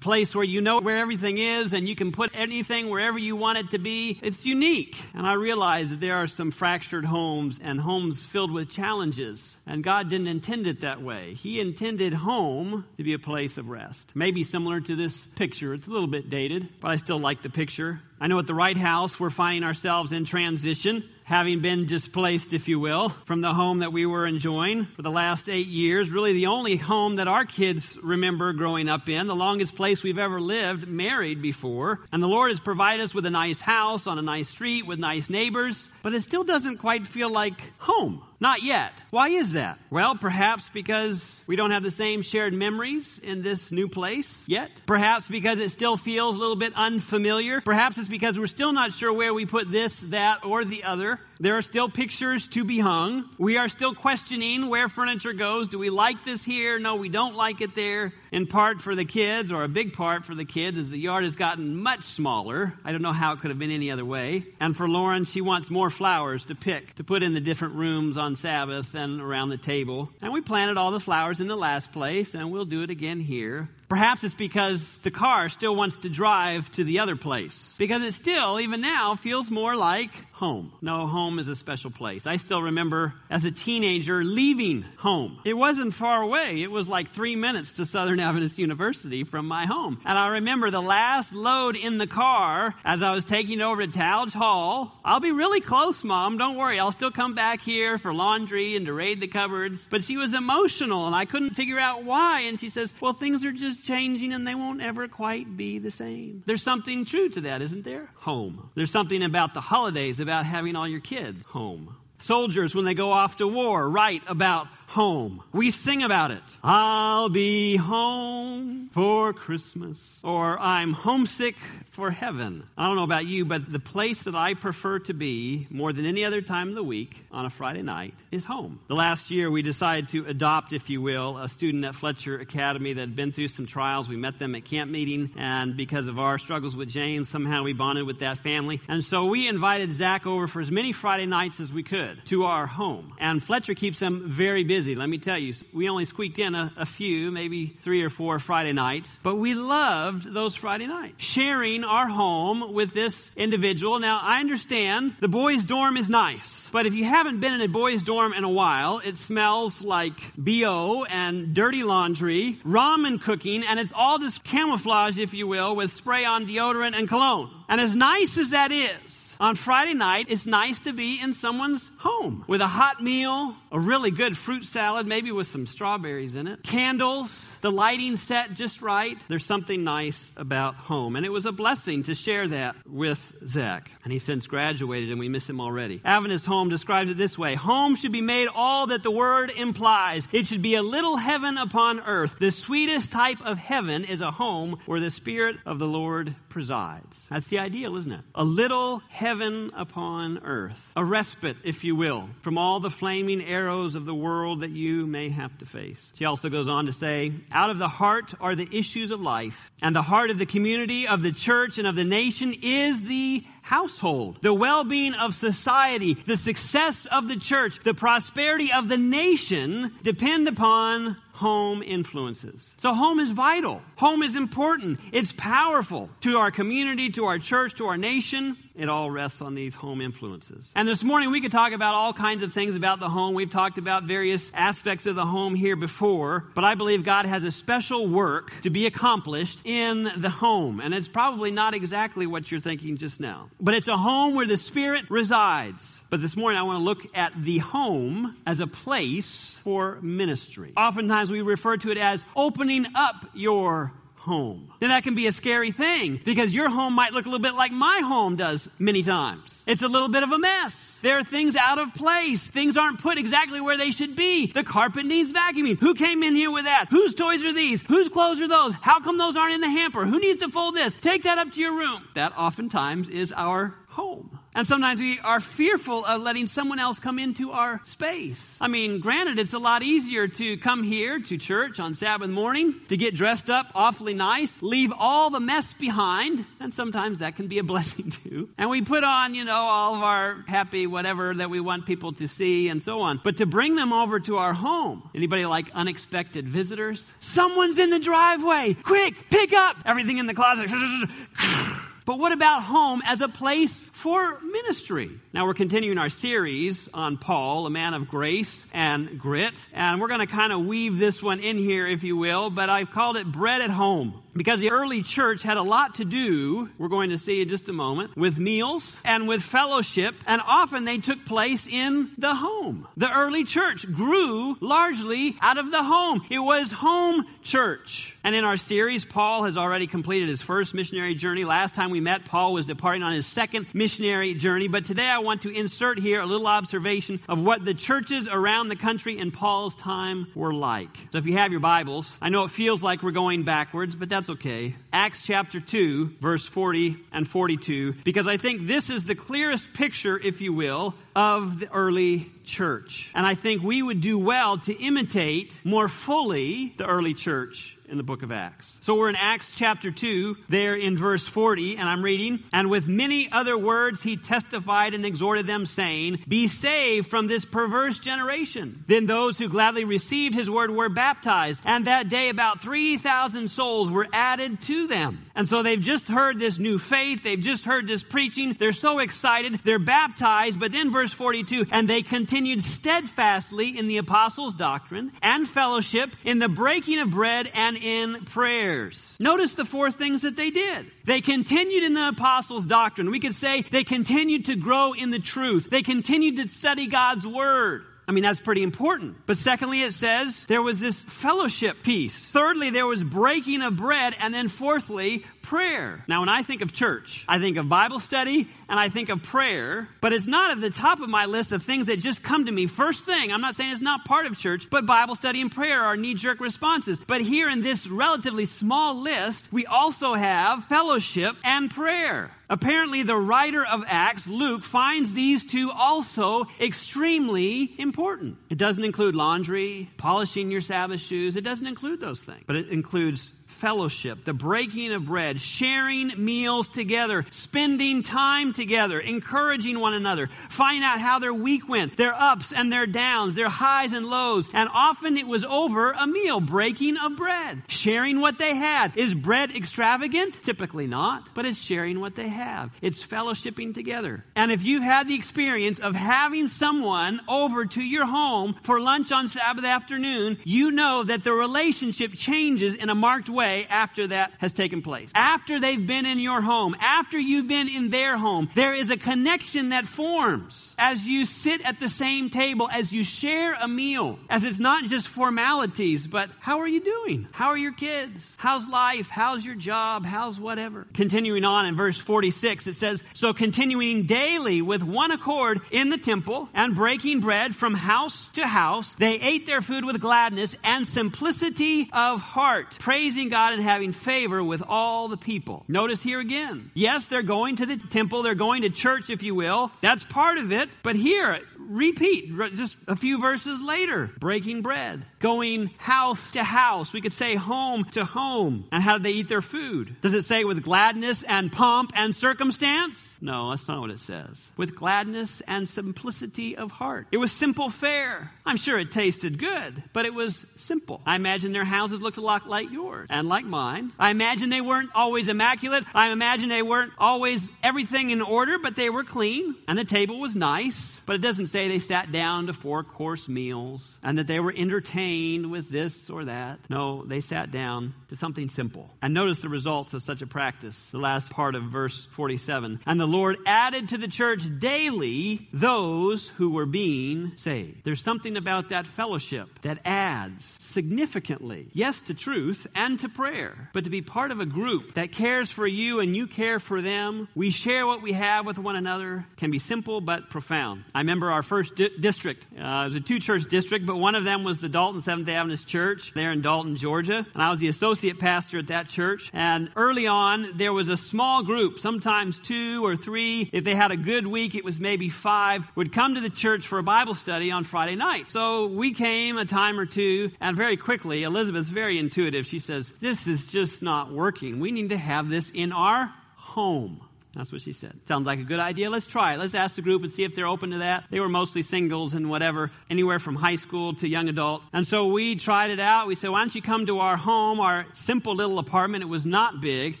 Place 0.00 0.34
where 0.34 0.44
you 0.44 0.60
know 0.60 0.80
where 0.80 0.98
everything 0.98 1.38
is 1.38 1.72
and 1.72 1.88
you 1.88 1.96
can 1.96 2.12
put 2.12 2.30
anything 2.34 2.88
wherever 2.88 3.18
you 3.18 3.34
want 3.36 3.58
it 3.58 3.70
to 3.70 3.78
be. 3.78 4.18
It's 4.22 4.46
unique. 4.46 5.00
And 5.14 5.26
I 5.26 5.34
realize 5.34 5.90
that 5.90 6.00
there 6.00 6.16
are 6.16 6.28
some 6.28 6.50
fractured 6.50 7.04
homes 7.04 7.58
and 7.62 7.80
homes 7.80 8.24
filled 8.24 8.52
with 8.52 8.70
challenges. 8.70 9.56
And 9.66 9.82
God 9.82 10.08
didn't 10.08 10.28
intend 10.28 10.66
it 10.66 10.82
that 10.82 11.02
way. 11.02 11.34
He 11.34 11.60
intended 11.60 12.14
home 12.14 12.84
to 12.96 13.02
be 13.02 13.14
a 13.14 13.18
place 13.18 13.58
of 13.58 13.68
rest. 13.68 14.10
Maybe 14.14 14.44
similar 14.44 14.80
to 14.80 14.96
this 14.96 15.26
picture. 15.34 15.74
It's 15.74 15.86
a 15.86 15.90
little 15.90 16.06
bit 16.06 16.30
dated, 16.30 16.68
but 16.80 16.90
I 16.92 16.96
still 16.96 17.18
like 17.18 17.42
the 17.42 17.50
picture. 17.50 18.00
I 18.20 18.26
know 18.26 18.38
at 18.38 18.46
the 18.46 18.54
Wright 18.54 18.76
House 18.76 19.18
we're 19.18 19.30
finding 19.30 19.64
ourselves 19.64 20.12
in 20.12 20.24
transition 20.24 21.08
having 21.28 21.60
been 21.60 21.84
displaced, 21.84 22.54
if 22.54 22.68
you 22.68 22.80
will, 22.80 23.10
from 23.26 23.42
the 23.42 23.52
home 23.52 23.80
that 23.80 23.92
we 23.92 24.06
were 24.06 24.26
enjoying 24.26 24.86
for 24.96 25.02
the 25.02 25.10
last 25.10 25.46
eight 25.46 25.66
years. 25.66 26.10
Really, 26.10 26.32
the 26.32 26.46
only 26.46 26.76
home 26.76 27.16
that 27.16 27.28
our 27.28 27.44
kids 27.44 27.98
remember 28.02 28.54
growing 28.54 28.88
up 28.88 29.10
in, 29.10 29.26
the 29.26 29.36
longest 29.36 29.76
place 29.76 30.02
we've 30.02 30.18
ever 30.18 30.40
lived, 30.40 30.88
married 30.88 31.42
before. 31.42 32.00
And 32.10 32.22
the 32.22 32.26
Lord 32.26 32.50
has 32.50 32.60
provided 32.60 33.02
us 33.02 33.12
with 33.12 33.26
a 33.26 33.30
nice 33.30 33.60
house 33.60 34.06
on 34.06 34.18
a 34.18 34.22
nice 34.22 34.48
street 34.48 34.86
with 34.86 34.98
nice 34.98 35.28
neighbors, 35.28 35.90
but 36.02 36.14
it 36.14 36.22
still 36.22 36.44
doesn't 36.44 36.78
quite 36.78 37.06
feel 37.06 37.30
like 37.30 37.60
home. 37.78 38.22
Not 38.40 38.62
yet. 38.62 38.92
Why 39.10 39.30
is 39.30 39.52
that? 39.52 39.78
Well, 39.90 40.14
perhaps 40.14 40.68
because 40.72 41.42
we 41.46 41.56
don't 41.56 41.72
have 41.72 41.82
the 41.82 41.90
same 41.90 42.22
shared 42.22 42.54
memories 42.54 43.18
in 43.22 43.42
this 43.42 43.72
new 43.72 43.88
place 43.88 44.44
yet. 44.46 44.70
Perhaps 44.86 45.26
because 45.26 45.58
it 45.58 45.70
still 45.70 45.96
feels 45.96 46.36
a 46.36 46.38
little 46.38 46.56
bit 46.56 46.72
unfamiliar. 46.76 47.60
Perhaps 47.60 47.98
it's 47.98 48.08
because 48.08 48.38
we're 48.38 48.46
still 48.46 48.72
not 48.72 48.92
sure 48.92 49.12
where 49.12 49.34
we 49.34 49.44
put 49.44 49.70
this, 49.70 49.98
that, 50.06 50.44
or 50.44 50.64
the 50.64 50.84
other. 50.84 51.18
There 51.40 51.56
are 51.56 51.62
still 51.62 51.88
pictures 51.88 52.48
to 52.48 52.64
be 52.64 52.80
hung. 52.80 53.28
We 53.38 53.58
are 53.58 53.68
still 53.68 53.94
questioning 53.94 54.68
where 54.68 54.88
furniture 54.88 55.32
goes. 55.32 55.68
Do 55.68 55.78
we 55.78 55.88
like 55.88 56.24
this 56.24 56.42
here? 56.42 56.80
No, 56.80 56.96
we 56.96 57.08
don't 57.08 57.36
like 57.36 57.60
it 57.60 57.76
there. 57.76 58.12
In 58.32 58.48
part 58.48 58.82
for 58.82 58.96
the 58.96 59.04
kids, 59.04 59.52
or 59.52 59.62
a 59.62 59.68
big 59.68 59.92
part 59.92 60.24
for 60.24 60.34
the 60.34 60.44
kids, 60.44 60.78
as 60.78 60.90
the 60.90 60.98
yard 60.98 61.22
has 61.22 61.36
gotten 61.36 61.76
much 61.76 62.04
smaller. 62.06 62.74
I 62.84 62.90
don't 62.90 63.02
know 63.02 63.12
how 63.12 63.34
it 63.34 63.40
could 63.40 63.50
have 63.50 63.58
been 63.58 63.70
any 63.70 63.92
other 63.92 64.04
way. 64.04 64.46
And 64.58 64.76
for 64.76 64.88
Lauren, 64.88 65.26
she 65.26 65.40
wants 65.40 65.70
more 65.70 65.90
flowers 65.90 66.44
to 66.46 66.56
pick, 66.56 66.96
to 66.96 67.04
put 67.04 67.22
in 67.22 67.34
the 67.34 67.40
different 67.40 67.76
rooms 67.76 68.16
on 68.16 68.34
Sabbath 68.34 68.94
and 68.94 69.20
around 69.20 69.50
the 69.50 69.58
table. 69.58 70.10
And 70.20 70.32
we 70.32 70.40
planted 70.40 70.76
all 70.76 70.90
the 70.90 70.98
flowers 70.98 71.40
in 71.40 71.46
the 71.46 71.56
last 71.56 71.92
place, 71.92 72.34
and 72.34 72.50
we'll 72.50 72.64
do 72.64 72.82
it 72.82 72.90
again 72.90 73.20
here. 73.20 73.68
Perhaps 73.88 74.22
it's 74.22 74.34
because 74.34 74.86
the 74.98 75.10
car 75.10 75.48
still 75.48 75.74
wants 75.74 75.98
to 75.98 76.10
drive 76.10 76.70
to 76.72 76.84
the 76.84 76.98
other 76.98 77.16
place. 77.16 77.74
Because 77.78 78.02
it 78.02 78.14
still, 78.14 78.60
even 78.60 78.82
now, 78.82 79.14
feels 79.14 79.50
more 79.50 79.76
like 79.76 80.10
home. 80.32 80.72
No, 80.80 81.06
home 81.06 81.38
is 81.38 81.48
a 81.48 81.56
special 81.56 81.90
place. 81.90 82.26
I 82.26 82.36
still 82.36 82.62
remember 82.62 83.14
as 83.28 83.44
a 83.44 83.50
teenager 83.50 84.22
leaving 84.22 84.84
home. 84.98 85.40
It 85.44 85.54
wasn't 85.54 85.94
far 85.94 86.22
away. 86.22 86.62
It 86.62 86.70
was 86.70 86.86
like 86.86 87.10
three 87.12 87.34
minutes 87.34 87.72
to 87.74 87.86
Southern 87.86 88.20
Adventist 88.20 88.58
University 88.58 89.24
from 89.24 89.46
my 89.46 89.66
home. 89.66 90.00
And 90.04 90.16
I 90.18 90.28
remember 90.28 90.70
the 90.70 90.82
last 90.82 91.32
load 91.32 91.74
in 91.74 91.98
the 91.98 92.06
car 92.06 92.74
as 92.84 93.02
I 93.02 93.12
was 93.12 93.24
taking 93.24 93.60
over 93.60 93.84
to 93.84 93.92
Talge 93.92 94.32
Hall. 94.32 94.92
I'll 95.04 95.18
be 95.18 95.32
really 95.32 95.60
close, 95.60 96.04
Mom. 96.04 96.38
Don't 96.38 96.56
worry. 96.56 96.78
I'll 96.78 96.92
still 96.92 97.10
come 97.10 97.34
back 97.34 97.60
here 97.60 97.98
for 97.98 98.14
laundry 98.14 98.76
and 98.76 98.86
to 98.86 98.92
raid 98.92 99.20
the 99.20 99.28
cupboards. 99.28 99.86
But 99.90 100.04
she 100.04 100.16
was 100.16 100.34
emotional 100.34 101.06
and 101.06 101.16
I 101.16 101.24
couldn't 101.24 101.54
figure 101.54 101.78
out 101.78 102.04
why. 102.04 102.42
And 102.42 102.60
she 102.60 102.70
says, 102.70 102.92
well, 103.00 103.12
things 103.12 103.44
are 103.44 103.52
just 103.52 103.77
changing 103.78 104.32
and 104.32 104.46
they 104.46 104.54
won't 104.54 104.82
ever 104.82 105.08
quite 105.08 105.56
be 105.56 105.78
the 105.78 105.90
same. 105.90 106.42
There's 106.46 106.62
something 106.62 107.04
true 107.04 107.28
to 107.30 107.40
that, 107.42 107.62
isn't 107.62 107.84
there? 107.84 108.10
Home. 108.16 108.70
There's 108.74 108.90
something 108.90 109.22
about 109.22 109.54
the 109.54 109.60
holidays, 109.60 110.20
about 110.20 110.46
having 110.46 110.76
all 110.76 110.88
your 110.88 111.00
kids 111.00 111.44
home. 111.46 111.96
Soldiers, 112.20 112.74
when 112.74 112.84
they 112.84 112.94
go 112.94 113.12
off 113.12 113.36
to 113.36 113.46
war, 113.46 113.88
write 113.88 114.22
about 114.26 114.66
home. 114.88 115.42
We 115.52 115.70
sing 115.70 116.02
about 116.02 116.30
it. 116.30 116.42
I'll 116.64 117.28
be 117.28 117.76
home 117.76 118.88
for 118.92 119.34
Christmas. 119.34 119.98
Or 120.24 120.58
I'm 120.58 120.94
homesick 120.94 121.56
for 121.90 122.10
heaven. 122.10 122.64
I 122.76 122.86
don't 122.86 122.96
know 122.96 123.04
about 123.04 123.26
you, 123.26 123.44
but 123.44 123.70
the 123.70 123.78
place 123.78 124.22
that 124.22 124.34
I 124.34 124.54
prefer 124.54 125.00
to 125.00 125.12
be 125.12 125.66
more 125.68 125.92
than 125.92 126.06
any 126.06 126.24
other 126.24 126.40
time 126.40 126.70
of 126.70 126.74
the 126.74 126.82
week 126.82 127.22
on 127.30 127.44
a 127.44 127.50
Friday 127.50 127.82
night 127.82 128.14
is 128.30 128.46
home. 128.46 128.80
The 128.88 128.94
last 128.94 129.30
year 129.30 129.50
we 129.50 129.60
decided 129.60 130.08
to 130.10 130.24
adopt, 130.24 130.72
if 130.72 130.88
you 130.88 131.02
will, 131.02 131.36
a 131.36 131.50
student 131.50 131.84
at 131.84 131.94
Fletcher 131.94 132.38
Academy 132.38 132.94
that 132.94 133.00
had 133.00 133.16
been 133.16 133.32
through 133.32 133.48
some 133.48 133.66
trials. 133.66 134.08
We 134.08 134.16
met 134.16 134.38
them 134.38 134.54
at 134.54 134.64
camp 134.64 134.90
meeting, 134.90 135.32
and 135.36 135.76
because 135.76 136.08
of 136.08 136.18
our 136.18 136.38
struggles 136.38 136.74
with 136.74 136.88
James, 136.88 137.28
somehow 137.28 137.62
we 137.62 137.74
bonded 137.74 138.06
with 138.06 138.20
that 138.20 138.38
family. 138.38 138.80
And 138.88 139.04
so 139.04 139.26
we 139.26 139.48
invited 139.48 139.92
Zach 139.92 140.26
over 140.26 140.46
for 140.46 140.62
as 140.62 140.70
many 140.70 140.92
Friday 140.92 141.26
nights 141.26 141.60
as 141.60 141.70
we 141.70 141.82
could 141.82 142.22
to 142.26 142.44
our 142.44 142.66
home. 142.66 143.12
And 143.18 143.44
Fletcher 143.44 143.74
keeps 143.74 143.98
them 143.98 144.30
very 144.30 144.64
busy 144.64 144.77
busy, 144.78 144.94
let 144.94 145.08
me 145.08 145.18
tell 145.18 145.36
you. 145.36 145.52
We 145.72 145.88
only 145.88 146.04
squeaked 146.04 146.38
in 146.38 146.54
a, 146.54 146.72
a 146.76 146.86
few, 146.86 147.32
maybe 147.32 147.76
three 147.82 148.04
or 148.04 148.10
four 148.10 148.38
Friday 148.38 148.72
nights, 148.72 149.18
but 149.24 149.34
we 149.34 149.54
loved 149.54 150.32
those 150.32 150.54
Friday 150.54 150.86
nights. 150.86 151.16
Sharing 151.18 151.82
our 151.82 152.06
home 152.06 152.72
with 152.72 152.94
this 152.94 153.32
individual. 153.34 153.98
Now, 153.98 154.20
I 154.22 154.38
understand 154.38 155.16
the 155.18 155.26
boys' 155.26 155.64
dorm 155.64 155.96
is 155.96 156.08
nice. 156.08 156.68
But 156.70 156.86
if 156.86 156.94
you 156.94 157.04
haven't 157.04 157.40
been 157.40 157.54
in 157.54 157.60
a 157.60 157.66
boys' 157.66 158.02
dorm 158.02 158.32
in 158.32 158.44
a 158.44 158.48
while, 158.48 159.00
it 159.04 159.16
smells 159.16 159.82
like 159.82 160.14
BO 160.36 161.04
and 161.06 161.54
dirty 161.54 161.82
laundry, 161.82 162.60
ramen 162.64 163.20
cooking, 163.20 163.64
and 163.64 163.80
it's 163.80 163.92
all 163.92 164.20
just 164.20 164.44
camouflage, 164.44 165.18
if 165.18 165.34
you 165.34 165.48
will, 165.48 165.74
with 165.74 165.92
spray 165.92 166.24
on 166.24 166.46
deodorant 166.46 166.96
and 166.96 167.08
cologne. 167.08 167.50
And 167.68 167.80
as 167.80 167.96
nice 167.96 168.38
as 168.38 168.50
that 168.50 168.70
is, 168.70 169.28
on 169.40 169.54
Friday 169.54 169.94
night, 169.94 170.26
it's 170.28 170.46
nice 170.46 170.80
to 170.80 170.92
be 170.92 171.20
in 171.20 171.32
someone's 171.32 171.88
home 171.98 172.44
with 172.48 172.60
a 172.60 172.66
hot 172.66 173.02
meal, 173.02 173.54
a 173.70 173.78
really 173.78 174.10
good 174.10 174.36
fruit 174.36 174.64
salad, 174.64 175.06
maybe 175.06 175.32
with 175.32 175.50
some 175.50 175.66
strawberries 175.66 176.34
in 176.34 176.46
it, 176.46 176.62
candles, 176.62 177.46
the 177.60 177.70
lighting 177.70 178.16
set 178.16 178.54
just 178.54 178.82
right. 178.82 179.16
There's 179.28 179.44
something 179.44 179.84
nice 179.84 180.32
about 180.36 180.74
home. 180.74 181.16
And 181.16 181.26
it 181.26 181.30
was 181.30 181.46
a 181.46 181.52
blessing 181.52 182.04
to 182.04 182.14
share 182.14 182.48
that 182.48 182.76
with 182.86 183.20
Zach. 183.46 183.90
And 184.04 184.12
he's 184.12 184.24
since 184.24 184.46
graduated 184.46 185.10
and 185.10 185.18
we 185.18 185.28
miss 185.28 185.48
him 185.48 185.60
already. 185.60 186.00
Adventist 186.04 186.46
Home 186.46 186.68
describes 186.68 187.10
it 187.10 187.16
this 187.16 187.36
way 187.36 187.54
Home 187.54 187.96
should 187.96 188.12
be 188.12 188.20
made 188.20 188.48
all 188.54 188.88
that 188.88 189.02
the 189.02 189.10
word 189.10 189.50
implies. 189.50 190.26
It 190.32 190.46
should 190.46 190.62
be 190.62 190.74
a 190.74 190.82
little 190.82 191.16
heaven 191.16 191.58
upon 191.58 192.00
earth. 192.00 192.36
The 192.38 192.50
sweetest 192.50 193.10
type 193.10 193.44
of 193.44 193.58
heaven 193.58 194.04
is 194.04 194.20
a 194.20 194.30
home 194.30 194.78
where 194.86 195.00
the 195.00 195.10
Spirit 195.10 195.56
of 195.66 195.78
the 195.78 195.86
Lord 195.86 196.34
presides. 196.48 197.18
That's 197.30 197.46
the 197.46 197.58
ideal, 197.58 197.96
isn't 197.96 198.12
it? 198.12 198.20
A 198.34 198.44
little 198.44 199.02
heaven 199.08 199.70
upon 199.76 200.38
earth. 200.38 200.78
A 200.96 201.04
respite, 201.04 201.56
if 201.64 201.84
you 201.84 201.94
will, 201.94 202.28
from 202.42 202.58
all 202.58 202.80
the 202.80 202.90
flaming 202.90 203.42
arrows 203.58 203.96
of 203.96 204.04
the 204.04 204.14
world 204.14 204.60
that 204.60 204.70
you 204.70 205.04
may 205.04 205.28
have 205.30 205.56
to 205.58 205.66
face. 205.66 206.12
She 206.14 206.24
also 206.24 206.48
goes 206.48 206.68
on 206.68 206.86
to 206.86 206.92
say, 206.92 207.32
out 207.50 207.70
of 207.70 207.78
the 207.78 207.88
heart 207.88 208.32
are 208.40 208.54
the 208.54 208.68
issues 208.70 209.10
of 209.10 209.20
life, 209.20 209.70
and 209.82 209.96
the 209.96 210.02
heart 210.02 210.30
of 210.30 210.38
the 210.38 210.46
community, 210.46 211.08
of 211.08 211.22
the 211.22 211.32
church, 211.32 211.76
and 211.78 211.86
of 211.86 211.96
the 211.96 212.04
nation 212.04 212.54
is 212.62 213.02
the 213.02 213.44
household. 213.62 214.38
The 214.42 214.54
well-being 214.54 215.14
of 215.14 215.34
society, 215.34 216.14
the 216.14 216.36
success 216.36 217.06
of 217.10 217.26
the 217.26 217.36
church, 217.36 217.80
the 217.82 217.94
prosperity 217.94 218.72
of 218.72 218.88
the 218.88 218.96
nation 218.96 219.92
depend 220.02 220.46
upon 220.46 221.16
home 221.32 221.82
influences. 221.82 222.68
So 222.78 222.94
home 222.94 223.20
is 223.20 223.30
vital. 223.30 223.80
Home 223.96 224.22
is 224.22 224.34
important. 224.34 224.98
It's 225.12 225.32
powerful 225.32 226.10
to 226.22 226.38
our 226.38 226.50
community, 226.50 227.10
to 227.10 227.26
our 227.26 227.38
church, 227.38 227.76
to 227.76 227.86
our 227.86 227.96
nation. 227.96 228.56
It 228.78 228.88
all 228.88 229.10
rests 229.10 229.42
on 229.42 229.56
these 229.56 229.74
home 229.74 230.00
influences. 230.00 230.70
And 230.76 230.86
this 230.86 231.02
morning 231.02 231.32
we 231.32 231.40
could 231.40 231.50
talk 231.50 231.72
about 231.72 231.94
all 231.94 232.12
kinds 232.12 232.44
of 232.44 232.52
things 232.52 232.76
about 232.76 233.00
the 233.00 233.08
home. 233.08 233.34
We've 233.34 233.50
talked 233.50 233.76
about 233.76 234.04
various 234.04 234.52
aspects 234.54 235.04
of 235.06 235.16
the 235.16 235.26
home 235.26 235.56
here 235.56 235.74
before, 235.74 236.44
but 236.54 236.62
I 236.62 236.76
believe 236.76 237.04
God 237.04 237.26
has 237.26 237.42
a 237.42 237.50
special 237.50 238.06
work 238.06 238.52
to 238.62 238.70
be 238.70 238.86
accomplished 238.86 239.58
in 239.64 240.08
the 240.18 240.30
home. 240.30 240.78
And 240.78 240.94
it's 240.94 241.08
probably 241.08 241.50
not 241.50 241.74
exactly 241.74 242.28
what 242.28 242.48
you're 242.52 242.60
thinking 242.60 242.98
just 242.98 243.18
now. 243.18 243.50
But 243.60 243.74
it's 243.74 243.88
a 243.88 243.96
home 243.96 244.36
where 244.36 244.46
the 244.46 244.56
Spirit 244.56 245.06
resides. 245.10 245.82
But 246.08 246.20
this 246.20 246.36
morning 246.36 246.60
I 246.60 246.62
want 246.62 246.78
to 246.78 246.84
look 246.84 247.16
at 247.16 247.32
the 247.36 247.58
home 247.58 248.36
as 248.46 248.60
a 248.60 248.68
place 248.68 249.58
for 249.64 249.98
ministry. 250.02 250.72
Oftentimes 250.76 251.32
we 251.32 251.40
refer 251.40 251.78
to 251.78 251.90
it 251.90 251.98
as 251.98 252.24
opening 252.36 252.86
up 252.94 253.26
your 253.34 253.92
home. 254.28 254.72
Then 254.80 254.90
that 254.90 255.02
can 255.02 255.16
be 255.16 255.26
a 255.26 255.32
scary 255.32 255.72
thing 255.72 256.20
because 256.24 256.54
your 256.54 256.68
home 256.68 256.92
might 256.92 257.12
look 257.12 257.26
a 257.26 257.28
little 257.28 257.42
bit 257.42 257.54
like 257.54 257.72
my 257.72 258.00
home 258.04 258.36
does 258.36 258.68
many 258.78 259.02
times. 259.02 259.64
It's 259.66 259.82
a 259.82 259.88
little 259.88 260.08
bit 260.08 260.22
of 260.22 260.30
a 260.30 260.38
mess. 260.38 260.98
There 261.02 261.18
are 261.18 261.24
things 261.24 261.56
out 261.56 261.78
of 261.78 261.94
place. 261.94 262.46
Things 262.46 262.76
aren't 262.76 263.00
put 263.00 263.18
exactly 263.18 263.60
where 263.60 263.78
they 263.78 263.90
should 263.90 264.16
be. 264.16 264.52
The 264.52 264.64
carpet 264.64 265.06
needs 265.06 265.32
vacuuming. 265.32 265.78
Who 265.78 265.94
came 265.94 266.22
in 266.22 266.34
here 266.34 266.50
with 266.50 266.64
that? 266.64 266.86
Whose 266.90 267.14
toys 267.14 267.44
are 267.44 267.52
these? 267.52 267.82
Whose 267.82 268.08
clothes 268.08 268.40
are 268.40 268.48
those? 268.48 268.74
How 268.74 269.00
come 269.00 269.16
those 269.18 269.36
aren't 269.36 269.54
in 269.54 269.60
the 269.60 269.70
hamper? 269.70 270.04
Who 270.04 270.18
needs 270.18 270.40
to 270.40 270.50
fold 270.50 270.76
this? 270.76 270.94
Take 270.94 271.22
that 271.22 271.38
up 271.38 271.52
to 271.52 271.60
your 271.60 271.76
room. 271.76 272.02
That 272.14 272.36
oftentimes 272.36 273.08
is 273.08 273.32
our 273.32 273.74
home. 273.98 274.38
And 274.54 274.64
sometimes 274.64 275.00
we 275.00 275.18
are 275.18 275.40
fearful 275.40 276.04
of 276.04 276.22
letting 276.22 276.46
someone 276.46 276.78
else 276.78 277.00
come 277.00 277.18
into 277.18 277.50
our 277.50 277.80
space. 277.84 278.40
I 278.60 278.68
mean, 278.68 279.00
granted, 279.00 279.40
it's 279.40 279.54
a 279.54 279.58
lot 279.58 279.82
easier 279.82 280.28
to 280.28 280.56
come 280.58 280.84
here 280.84 281.18
to 281.18 281.36
church 281.36 281.80
on 281.80 281.94
Sabbath 281.94 282.30
morning, 282.30 282.80
to 282.88 282.96
get 282.96 283.16
dressed 283.16 283.50
up 283.50 283.66
awfully 283.74 284.14
nice, 284.14 284.56
leave 284.60 284.92
all 284.96 285.30
the 285.30 285.40
mess 285.40 285.72
behind, 285.74 286.44
and 286.60 286.72
sometimes 286.72 287.18
that 287.18 287.34
can 287.34 287.48
be 287.48 287.58
a 287.58 287.62
blessing 287.72 288.10
too. 288.10 288.50
And 288.56 288.70
we 288.70 288.82
put 288.82 289.02
on, 289.02 289.34
you 289.34 289.44
know, 289.44 289.56
all 289.56 289.96
of 289.96 290.02
our 290.02 290.44
happy 290.46 290.86
whatever 290.86 291.34
that 291.34 291.50
we 291.50 291.58
want 291.58 291.84
people 291.84 292.12
to 292.14 292.28
see 292.28 292.68
and 292.68 292.80
so 292.82 293.00
on. 293.00 293.20
But 293.22 293.38
to 293.38 293.46
bring 293.46 293.74
them 293.74 293.92
over 293.92 294.20
to 294.20 294.36
our 294.36 294.54
home, 294.54 295.10
anybody 295.12 295.44
like 295.44 295.70
unexpected 295.74 296.48
visitors? 296.48 297.04
Someone's 297.18 297.78
in 297.78 297.90
the 297.90 297.98
driveway. 297.98 298.74
Quick, 298.74 299.28
pick 299.28 299.52
up 299.52 299.76
everything 299.84 300.18
in 300.18 300.26
the 300.26 300.34
closet. 300.34 300.70
But 302.08 302.18
what 302.18 302.32
about 302.32 302.62
home 302.62 303.02
as 303.04 303.20
a 303.20 303.28
place 303.28 303.84
for 303.92 304.40
ministry? 304.40 305.10
Now 305.34 305.44
we're 305.44 305.52
continuing 305.52 305.98
our 305.98 306.08
series 306.08 306.88
on 306.94 307.18
Paul, 307.18 307.66
a 307.66 307.70
man 307.70 307.92
of 307.92 308.08
grace 308.08 308.64
and 308.72 309.20
grit, 309.20 309.52
and 309.74 310.00
we're 310.00 310.08
going 310.08 310.20
to 310.20 310.26
kind 310.26 310.50
of 310.50 310.64
weave 310.64 310.98
this 310.98 311.22
one 311.22 311.38
in 311.40 311.58
here, 311.58 311.86
if 311.86 312.04
you 312.04 312.16
will, 312.16 312.48
but 312.48 312.70
I've 312.70 312.92
called 312.92 313.18
it 313.18 313.30
bread 313.30 313.60
at 313.60 313.68
home 313.68 314.22
because 314.34 314.60
the 314.60 314.70
early 314.70 315.02
church 315.02 315.42
had 315.42 315.56
a 315.56 315.62
lot 315.62 315.96
to 315.96 316.04
do, 316.04 316.68
we're 316.78 316.88
going 316.88 317.10
to 317.10 317.18
see 317.18 317.42
in 317.42 317.48
just 317.48 317.68
a 317.68 317.72
moment, 317.72 318.16
with 318.16 318.38
meals 318.38 318.96
and 319.04 319.28
with 319.28 319.42
fellowship, 319.42 320.14
and 320.26 320.40
often 320.46 320.84
they 320.84 320.98
took 320.98 321.24
place 321.24 321.66
in 321.66 322.10
the 322.18 322.34
home. 322.34 322.86
The 322.96 323.10
early 323.10 323.44
church 323.44 323.86
grew 323.90 324.56
largely 324.60 325.36
out 325.40 325.58
of 325.58 325.70
the 325.70 325.82
home. 325.82 326.24
It 326.30 326.38
was 326.38 326.72
home 326.72 327.26
church. 327.42 328.14
And 328.24 328.34
in 328.34 328.44
our 328.44 328.56
series, 328.56 329.04
Paul 329.04 329.44
has 329.44 329.56
already 329.56 329.86
completed 329.86 330.28
his 330.28 330.42
first 330.42 330.74
missionary 330.74 331.14
journey. 331.14 331.44
Last 331.44 331.74
time 331.74 331.90
we 331.90 332.00
met, 332.00 332.24
Paul 332.24 332.52
was 332.52 332.66
departing 332.66 333.02
on 333.02 333.12
his 333.12 333.26
second 333.26 333.66
missionary 333.72 334.34
journey. 334.34 334.68
But 334.68 334.84
today 334.84 335.08
I 335.08 335.18
want 335.18 335.42
to 335.42 335.50
insert 335.50 335.98
here 335.98 336.20
a 336.20 336.26
little 336.26 336.46
observation 336.46 337.20
of 337.28 337.40
what 337.40 337.64
the 337.64 337.74
churches 337.74 338.28
around 338.28 338.68
the 338.68 338.76
country 338.76 339.18
in 339.18 339.30
Paul's 339.30 339.74
time 339.76 340.26
were 340.34 340.52
like. 340.52 340.96
So 341.12 341.18
if 341.18 341.26
you 341.26 341.38
have 341.38 341.50
your 341.50 341.60
Bibles, 341.60 342.10
I 342.20 342.28
know 342.28 342.44
it 342.44 342.50
feels 342.50 342.82
like 342.82 343.02
we're 343.02 343.12
going 343.12 343.44
backwards, 343.44 343.94
but 343.94 344.08
that's 344.08 344.17
that's 344.18 344.30
okay. 344.30 344.74
Acts 344.92 345.22
chapter 345.24 345.60
2, 345.60 346.16
verse 346.20 346.44
40 346.44 346.96
and 347.12 347.28
42, 347.28 347.94
because 348.02 348.26
I 348.26 348.36
think 348.36 348.66
this 348.66 348.90
is 348.90 349.04
the 349.04 349.14
clearest 349.14 349.72
picture, 349.74 350.18
if 350.18 350.40
you 350.40 350.52
will, 350.52 350.96
of 351.14 351.60
the 351.60 351.70
early 351.70 352.28
church. 352.44 353.10
And 353.14 353.24
I 353.24 353.36
think 353.36 353.62
we 353.62 353.80
would 353.80 354.00
do 354.00 354.18
well 354.18 354.58
to 354.58 354.72
imitate 354.72 355.52
more 355.62 355.86
fully 355.86 356.74
the 356.76 356.84
early 356.84 357.14
church 357.14 357.77
in 357.88 357.96
the 357.96 358.02
book 358.02 358.22
of 358.22 358.30
Acts. 358.30 358.76
So 358.82 358.94
we're 358.94 359.08
in 359.08 359.16
Acts 359.16 359.52
chapter 359.54 359.90
2, 359.90 360.36
there 360.48 360.74
in 360.74 360.96
verse 360.96 361.26
40, 361.26 361.76
and 361.76 361.88
I'm 361.88 362.02
reading, 362.02 362.44
and 362.52 362.70
with 362.70 362.86
many 362.86 363.30
other 363.30 363.56
words 363.56 364.02
he 364.02 364.16
testified 364.16 364.94
and 364.94 365.04
exhorted 365.04 365.46
them, 365.46 365.66
saying, 365.66 366.24
Be 366.28 366.48
saved 366.48 367.08
from 367.08 367.26
this 367.26 367.44
perverse 367.44 367.98
generation. 367.98 368.84
Then 368.86 369.06
those 369.06 369.38
who 369.38 369.48
gladly 369.48 369.84
received 369.84 370.34
his 370.34 370.50
word 370.50 370.70
were 370.70 370.88
baptized, 370.88 371.62
and 371.64 371.86
that 371.86 372.08
day 372.08 372.28
about 372.28 372.62
3,000 372.62 373.48
souls 373.48 373.90
were 373.90 374.06
added 374.12 374.60
to 374.62 374.86
them. 374.86 375.24
And 375.38 375.48
so 375.48 375.62
they've 375.62 375.80
just 375.80 376.08
heard 376.08 376.40
this 376.40 376.58
new 376.58 376.78
faith, 376.78 377.22
they've 377.22 377.40
just 377.40 377.64
heard 377.64 377.86
this 377.86 378.02
preaching, 378.02 378.56
they're 378.58 378.72
so 378.72 378.98
excited, 378.98 379.60
they're 379.62 379.78
baptized, 379.78 380.58
but 380.58 380.72
then 380.72 380.90
verse 380.90 381.12
42, 381.12 381.66
and 381.70 381.88
they 381.88 382.02
continued 382.02 382.64
steadfastly 382.64 383.78
in 383.78 383.86
the 383.86 383.98
apostles' 383.98 384.56
doctrine 384.56 385.12
and 385.22 385.48
fellowship, 385.48 386.10
in 386.24 386.40
the 386.40 386.48
breaking 386.48 386.98
of 386.98 387.12
bread 387.12 387.48
and 387.54 387.76
in 387.76 388.24
prayers. 388.24 389.16
Notice 389.20 389.54
the 389.54 389.64
four 389.64 389.92
things 389.92 390.22
that 390.22 390.34
they 390.34 390.50
did. 390.50 390.90
They 391.04 391.20
continued 391.20 391.84
in 391.84 391.94
the 391.94 392.08
apostles' 392.08 392.66
doctrine. 392.66 393.08
We 393.08 393.20
could 393.20 393.36
say 393.36 393.62
they 393.62 393.84
continued 393.84 394.46
to 394.46 394.56
grow 394.56 394.92
in 394.92 395.10
the 395.10 395.20
truth. 395.20 395.70
They 395.70 395.82
continued 395.82 396.34
to 396.38 396.48
study 396.48 396.88
God's 396.88 397.24
word. 397.24 397.84
I 398.08 398.12
mean, 398.12 398.24
that's 398.24 398.40
pretty 398.40 398.62
important. 398.62 399.18
But 399.26 399.36
secondly, 399.36 399.82
it 399.82 399.92
says 399.92 400.46
there 400.48 400.62
was 400.62 400.80
this 400.80 400.98
fellowship 401.02 401.82
piece. 401.82 402.16
Thirdly, 402.16 402.70
there 402.70 402.86
was 402.86 403.04
breaking 403.04 403.60
of 403.60 403.76
bread. 403.76 404.16
And 404.18 404.32
then 404.32 404.48
fourthly, 404.48 405.26
prayer. 405.48 406.04
Now, 406.06 406.20
when 406.20 406.28
I 406.28 406.42
think 406.42 406.60
of 406.60 406.74
church, 406.74 407.24
I 407.26 407.38
think 407.38 407.56
of 407.56 407.68
Bible 407.68 408.00
study 408.00 408.48
and 408.68 408.78
I 408.78 408.90
think 408.90 409.08
of 409.08 409.22
prayer, 409.22 409.88
but 410.02 410.12
it's 410.12 410.26
not 410.26 410.50
at 410.50 410.60
the 410.60 410.68
top 410.68 411.00
of 411.00 411.08
my 411.08 411.24
list 411.24 411.52
of 411.52 411.62
things 411.62 411.86
that 411.86 412.00
just 412.00 412.22
come 412.22 412.44
to 412.46 412.52
me 412.52 412.66
first 412.66 413.06
thing. 413.06 413.32
I'm 413.32 413.40
not 413.40 413.54
saying 413.54 413.72
it's 413.72 413.80
not 413.80 414.04
part 414.04 414.26
of 414.26 414.36
church, 414.36 414.68
but 414.70 414.84
Bible 414.84 415.14
study 415.14 415.40
and 415.40 415.50
prayer 415.50 415.82
are 415.82 415.96
knee 415.96 416.12
jerk 416.12 416.40
responses. 416.40 417.00
But 417.06 417.22
here 417.22 417.48
in 417.48 417.62
this 417.62 417.86
relatively 417.86 418.44
small 418.44 419.00
list, 419.00 419.48
we 419.50 419.64
also 419.64 420.12
have 420.14 420.64
fellowship 420.64 421.34
and 421.42 421.70
prayer. 421.70 422.30
Apparently, 422.50 423.02
the 423.02 423.16
writer 423.16 423.64
of 423.64 423.84
Acts, 423.86 424.26
Luke, 424.26 424.64
finds 424.64 425.12
these 425.12 425.44
two 425.44 425.70
also 425.70 426.44
extremely 426.60 427.74
important. 427.78 428.36
It 428.48 428.56
doesn't 428.56 428.84
include 428.84 429.14
laundry, 429.14 429.90
polishing 429.98 430.50
your 430.50 430.62
Sabbath 430.62 431.00
shoes. 431.00 431.36
It 431.36 431.42
doesn't 431.44 431.66
include 431.66 432.00
those 432.00 432.20
things, 432.20 432.44
but 432.46 432.56
it 432.56 432.68
includes 432.68 433.32
fellowship, 433.58 434.24
the 434.24 434.32
breaking 434.32 434.92
of 434.92 435.06
bread, 435.06 435.40
sharing 435.40 436.12
meals 436.16 436.68
together, 436.68 437.24
spending 437.30 438.02
time 438.02 438.52
together, 438.52 439.00
encouraging 439.00 439.78
one 439.78 439.94
another, 439.94 440.30
finding 440.48 440.84
out 440.84 441.00
how 441.00 441.18
their 441.18 441.34
week 441.34 441.68
went, 441.68 441.96
their 441.96 442.14
ups 442.14 442.52
and 442.52 442.72
their 442.72 442.86
downs, 442.86 443.34
their 443.34 443.48
highs 443.48 443.92
and 443.92 444.06
lows. 444.06 444.48
And 444.52 444.68
often 444.72 445.16
it 445.16 445.26
was 445.26 445.44
over 445.44 445.92
a 445.92 446.06
meal, 446.06 446.40
breaking 446.40 446.96
of 446.96 447.16
bread, 447.16 447.62
sharing 447.68 448.20
what 448.20 448.38
they 448.38 448.54
had. 448.54 448.96
Is 448.96 449.14
bread 449.14 449.54
extravagant? 449.54 450.42
Typically 450.42 450.86
not, 450.86 451.34
but 451.34 451.44
it's 451.44 451.58
sharing 451.58 452.00
what 452.00 452.14
they 452.14 452.28
have. 452.28 452.70
It's 452.80 453.04
fellowshipping 453.04 453.74
together. 453.74 454.24
And 454.36 454.52
if 454.52 454.62
you've 454.62 454.82
had 454.82 455.08
the 455.08 455.14
experience 455.14 455.78
of 455.78 455.94
having 455.94 456.46
someone 456.46 457.20
over 457.28 457.66
to 457.66 457.82
your 457.82 458.06
home 458.06 458.56
for 458.62 458.80
lunch 458.80 459.10
on 459.12 459.28
Sabbath 459.28 459.64
afternoon, 459.64 460.38
you 460.44 460.70
know 460.70 461.02
that 461.04 461.24
the 461.24 461.32
relationship 461.32 462.14
changes 462.14 462.74
in 462.74 462.90
a 462.90 462.94
marked 462.94 463.28
way 463.28 463.47
way 463.48 463.66
after 463.68 464.08
that 464.08 464.32
has 464.38 464.52
taken 464.52 464.82
place. 464.82 465.10
After 465.14 465.60
they've 465.60 465.86
been 465.86 466.06
in 466.06 466.18
your 466.18 466.40
home, 466.40 466.76
after 466.80 467.18
you've 467.18 467.48
been 467.48 467.68
in 467.68 467.90
their 467.90 468.16
home, 468.16 468.50
there 468.54 468.74
is 468.74 468.90
a 468.90 468.96
connection 468.96 469.70
that 469.70 469.86
forms 469.86 470.67
as 470.78 471.06
you 471.06 471.24
sit 471.24 471.64
at 471.64 471.80
the 471.80 471.88
same 471.88 472.30
table, 472.30 472.68
as 472.72 472.92
you 472.92 473.04
share 473.04 473.54
a 473.54 473.68
meal, 473.68 474.18
as 474.30 474.42
it's 474.42 474.58
not 474.58 474.84
just 474.84 475.08
formalities, 475.08 476.06
but 476.06 476.30
how 476.40 476.60
are 476.60 476.68
you 476.68 476.80
doing? 476.80 477.28
How 477.32 477.48
are 477.48 477.56
your 477.58 477.72
kids? 477.72 478.18
How's 478.36 478.66
life? 478.68 479.08
How's 479.08 479.44
your 479.44 479.56
job? 479.56 480.06
How's 480.06 480.38
whatever? 480.38 480.86
Continuing 480.94 481.44
on 481.44 481.66
in 481.66 481.76
verse 481.76 481.98
46, 481.98 482.68
it 482.68 482.74
says, 482.74 483.02
So 483.14 483.32
continuing 483.32 484.06
daily 484.06 484.62
with 484.62 484.82
one 484.82 485.10
accord 485.10 485.60
in 485.70 485.90
the 485.90 485.98
temple 485.98 486.48
and 486.54 486.74
breaking 486.74 487.20
bread 487.20 487.54
from 487.54 487.74
house 487.74 488.30
to 488.30 488.46
house, 488.46 488.94
they 488.94 489.14
ate 489.14 489.46
their 489.46 489.62
food 489.62 489.84
with 489.84 490.00
gladness 490.00 490.54
and 490.62 490.86
simplicity 490.86 491.90
of 491.92 492.20
heart, 492.20 492.78
praising 492.78 493.28
God 493.28 493.54
and 493.54 493.62
having 493.62 493.92
favor 493.92 494.42
with 494.42 494.62
all 494.62 495.08
the 495.08 495.16
people. 495.16 495.64
Notice 495.66 496.02
here 496.02 496.20
again. 496.20 496.70
Yes, 496.74 497.06
they're 497.06 497.22
going 497.22 497.56
to 497.56 497.66
the 497.66 497.76
temple, 497.76 498.22
they're 498.22 498.34
going 498.34 498.62
to 498.62 498.70
church, 498.70 499.10
if 499.10 499.22
you 499.22 499.34
will. 499.34 499.72
That's 499.80 500.04
part 500.04 500.38
of 500.38 500.52
it. 500.52 500.67
But 500.82 500.96
here, 500.96 501.40
repeat 501.58 502.34
just 502.54 502.76
a 502.86 502.96
few 502.96 503.20
verses 503.20 503.60
later 503.60 504.10
breaking 504.18 504.62
bread, 504.62 505.04
going 505.20 505.70
house 505.78 506.32
to 506.32 506.44
house. 506.44 506.92
We 506.92 507.00
could 507.00 507.12
say 507.12 507.34
home 507.36 507.84
to 507.92 508.04
home. 508.04 508.66
And 508.72 508.82
how 508.82 508.94
did 508.94 509.04
they 509.04 509.10
eat 509.10 509.28
their 509.28 509.42
food? 509.42 509.96
Does 510.00 510.14
it 510.14 510.24
say 510.24 510.44
with 510.44 510.62
gladness 510.62 511.22
and 511.22 511.52
pomp 511.52 511.92
and 511.94 512.14
circumstance? 512.14 512.96
No, 513.20 513.50
that's 513.50 513.66
not 513.68 513.80
what 513.80 513.90
it 513.90 514.00
says. 514.00 514.50
With 514.56 514.74
gladness 514.74 515.42
and 515.46 515.68
simplicity 515.68 516.56
of 516.56 516.70
heart. 516.70 517.06
It 517.12 517.18
was 517.18 517.32
simple 517.32 517.70
fare. 517.70 518.30
I'm 518.46 518.56
sure 518.56 518.78
it 518.78 518.90
tasted 518.92 519.38
good, 519.38 519.82
but 519.92 520.06
it 520.06 520.14
was 520.14 520.44
simple. 520.56 521.00
I 521.06 521.16
imagine 521.16 521.52
their 521.52 521.64
houses 521.64 522.00
looked 522.00 522.16
a 522.16 522.22
lot 522.22 522.48
like 522.48 522.70
yours 522.70 523.08
and 523.10 523.28
like 523.28 523.44
mine. 523.44 523.92
I 523.98 524.10
imagine 524.10 524.50
they 524.50 524.60
weren't 524.60 524.90
always 524.94 525.28
immaculate. 525.28 525.84
I 525.94 526.10
imagine 526.10 526.48
they 526.48 526.62
weren't 526.62 526.92
always 526.98 527.48
everything 527.62 528.10
in 528.10 528.22
order, 528.22 528.58
but 528.58 528.76
they 528.76 528.90
were 528.90 529.04
clean 529.04 529.54
and 529.66 529.78
the 529.78 529.84
table 529.84 530.20
was 530.20 530.34
nice. 530.34 531.00
But 531.06 531.16
it 531.16 531.22
doesn't 531.22 531.46
say 531.46 531.68
they 531.68 531.78
sat 531.78 532.12
down 532.12 532.46
to 532.46 532.52
four 532.52 532.84
course 532.84 533.28
meals 533.28 533.98
and 534.02 534.18
that 534.18 534.26
they 534.26 534.40
were 534.40 534.54
entertained 534.56 535.50
with 535.50 535.70
this 535.70 536.10
or 536.10 536.26
that. 536.26 536.60
No, 536.68 537.04
they 537.04 537.20
sat 537.20 537.50
down 537.50 537.94
to 538.08 538.16
something 538.16 538.48
simple. 538.50 538.90
And 539.02 539.14
notice 539.14 539.40
the 539.40 539.48
results 539.48 539.94
of 539.94 540.02
such 540.02 540.22
a 540.22 540.26
practice. 540.26 540.76
The 540.92 540.98
last 540.98 541.30
part 541.30 541.54
of 541.54 541.64
verse 541.64 542.06
47. 542.12 542.80
And 542.86 543.00
the 543.00 543.06
Lord 543.08 543.36
added 543.46 543.88
to 543.90 543.98
the 543.98 544.08
church 544.08 544.42
daily 544.58 545.48
those 545.52 546.28
who 546.28 546.50
were 546.50 546.66
being 546.66 547.32
saved. 547.36 547.84
There's 547.84 548.02
something 548.02 548.36
about 548.36 548.68
that 548.68 548.86
fellowship 548.86 549.60
that 549.62 549.80
adds 549.84 550.42
significantly, 550.60 551.68
yes, 551.72 552.00
to 552.02 552.14
truth 552.14 552.66
and 552.74 553.00
to 553.00 553.08
prayer, 553.08 553.70
but 553.72 553.84
to 553.84 553.90
be 553.90 554.02
part 554.02 554.30
of 554.30 554.40
a 554.40 554.46
group 554.46 554.94
that 554.94 555.12
cares 555.12 555.50
for 555.50 555.66
you 555.66 556.00
and 556.00 556.14
you 556.14 556.26
care 556.26 556.60
for 556.60 556.82
them. 556.82 557.28
We 557.34 557.50
share 557.50 557.86
what 557.86 558.02
we 558.02 558.12
have 558.12 558.46
with 558.46 558.58
one 558.58 558.76
another, 558.76 559.26
can 559.36 559.50
be 559.50 559.58
simple 559.58 560.00
but 560.00 560.30
profound. 560.30 560.84
I 560.94 561.00
remember 561.00 561.30
our 561.30 561.42
first 561.42 561.74
di- 561.74 561.96
district. 561.98 562.44
Uh, 562.52 562.82
it 562.82 562.84
was 562.84 562.94
a 562.96 563.00
two 563.00 563.18
church 563.18 563.48
district, 563.48 563.86
but 563.86 563.96
one 563.96 564.14
of 564.14 564.24
them 564.24 564.44
was 564.44 564.60
the 564.60 564.68
Dalton 564.68 565.00
Seventh 565.00 565.28
Adventist 565.28 565.66
Church 565.66 566.12
there 566.14 566.30
in 566.32 566.42
Dalton, 566.42 566.76
Georgia. 566.76 567.26
And 567.34 567.42
I 567.42 567.50
was 567.50 567.60
the 567.60 567.68
associate 567.68 568.18
pastor 568.18 568.58
at 568.58 568.68
that 568.68 568.88
church. 568.88 569.30
And 569.32 569.70
early 569.74 570.06
on, 570.06 570.58
there 570.58 570.72
was 570.72 570.88
a 570.88 570.96
small 570.96 571.42
group, 571.42 571.78
sometimes 571.78 572.38
two 572.38 572.84
or 572.84 572.96
three. 572.98 573.48
If 573.52 573.64
they 573.64 573.74
had 573.74 573.90
a 573.90 573.96
good 573.96 574.26
week, 574.26 574.54
it 574.54 574.64
was 574.64 574.78
maybe 574.78 575.08
five, 575.08 575.64
would 575.74 575.92
come 575.92 576.16
to 576.16 576.20
the 576.20 576.30
church 576.30 576.66
for 576.66 576.78
a 576.78 576.82
Bible 576.82 577.14
study 577.14 577.50
on 577.50 577.64
Friday 577.64 577.96
night. 577.96 578.30
So 578.30 578.66
we 578.66 578.92
came 578.92 579.38
a 579.38 579.46
time 579.46 579.78
or 579.78 579.86
two, 579.86 580.30
and 580.40 580.56
very 580.56 580.76
quickly, 580.76 581.22
Elizabeth's 581.22 581.68
very 581.68 581.98
intuitive. 581.98 582.46
She 582.46 582.58
says, 582.58 582.92
This 583.00 583.26
is 583.26 583.46
just 583.46 583.82
not 583.82 584.12
working. 584.12 584.60
We 584.60 584.70
need 584.70 584.90
to 584.90 584.98
have 584.98 585.30
this 585.30 585.50
in 585.50 585.72
our 585.72 586.12
home. 586.36 587.07
That's 587.34 587.52
what 587.52 587.60
she 587.60 587.72
said. 587.72 588.00
Sounds 588.08 588.26
like 588.26 588.38
a 588.38 588.44
good 588.44 588.58
idea. 588.58 588.90
Let's 588.90 589.06
try 589.06 589.34
it. 589.34 589.38
Let's 589.38 589.54
ask 589.54 589.74
the 589.76 589.82
group 589.82 590.02
and 590.02 590.12
see 590.12 590.24
if 590.24 590.34
they're 590.34 590.46
open 590.46 590.70
to 590.70 590.78
that. 590.78 591.04
They 591.10 591.20
were 591.20 591.28
mostly 591.28 591.62
singles 591.62 592.14
and 592.14 592.30
whatever, 592.30 592.70
anywhere 592.90 593.18
from 593.18 593.36
high 593.36 593.56
school 593.56 593.94
to 593.96 594.08
young 594.08 594.28
adult. 594.28 594.62
And 594.72 594.86
so 594.86 595.06
we 595.06 595.36
tried 595.36 595.70
it 595.70 595.78
out. 595.78 596.08
We 596.08 596.14
said, 596.14 596.30
why 596.30 596.40
don't 596.40 596.54
you 596.54 596.62
come 596.62 596.86
to 596.86 597.00
our 597.00 597.16
home, 597.16 597.60
our 597.60 597.86
simple 597.92 598.34
little 598.34 598.58
apartment? 598.58 599.02
It 599.02 599.08
was 599.08 599.26
not 599.26 599.60
big. 599.60 599.98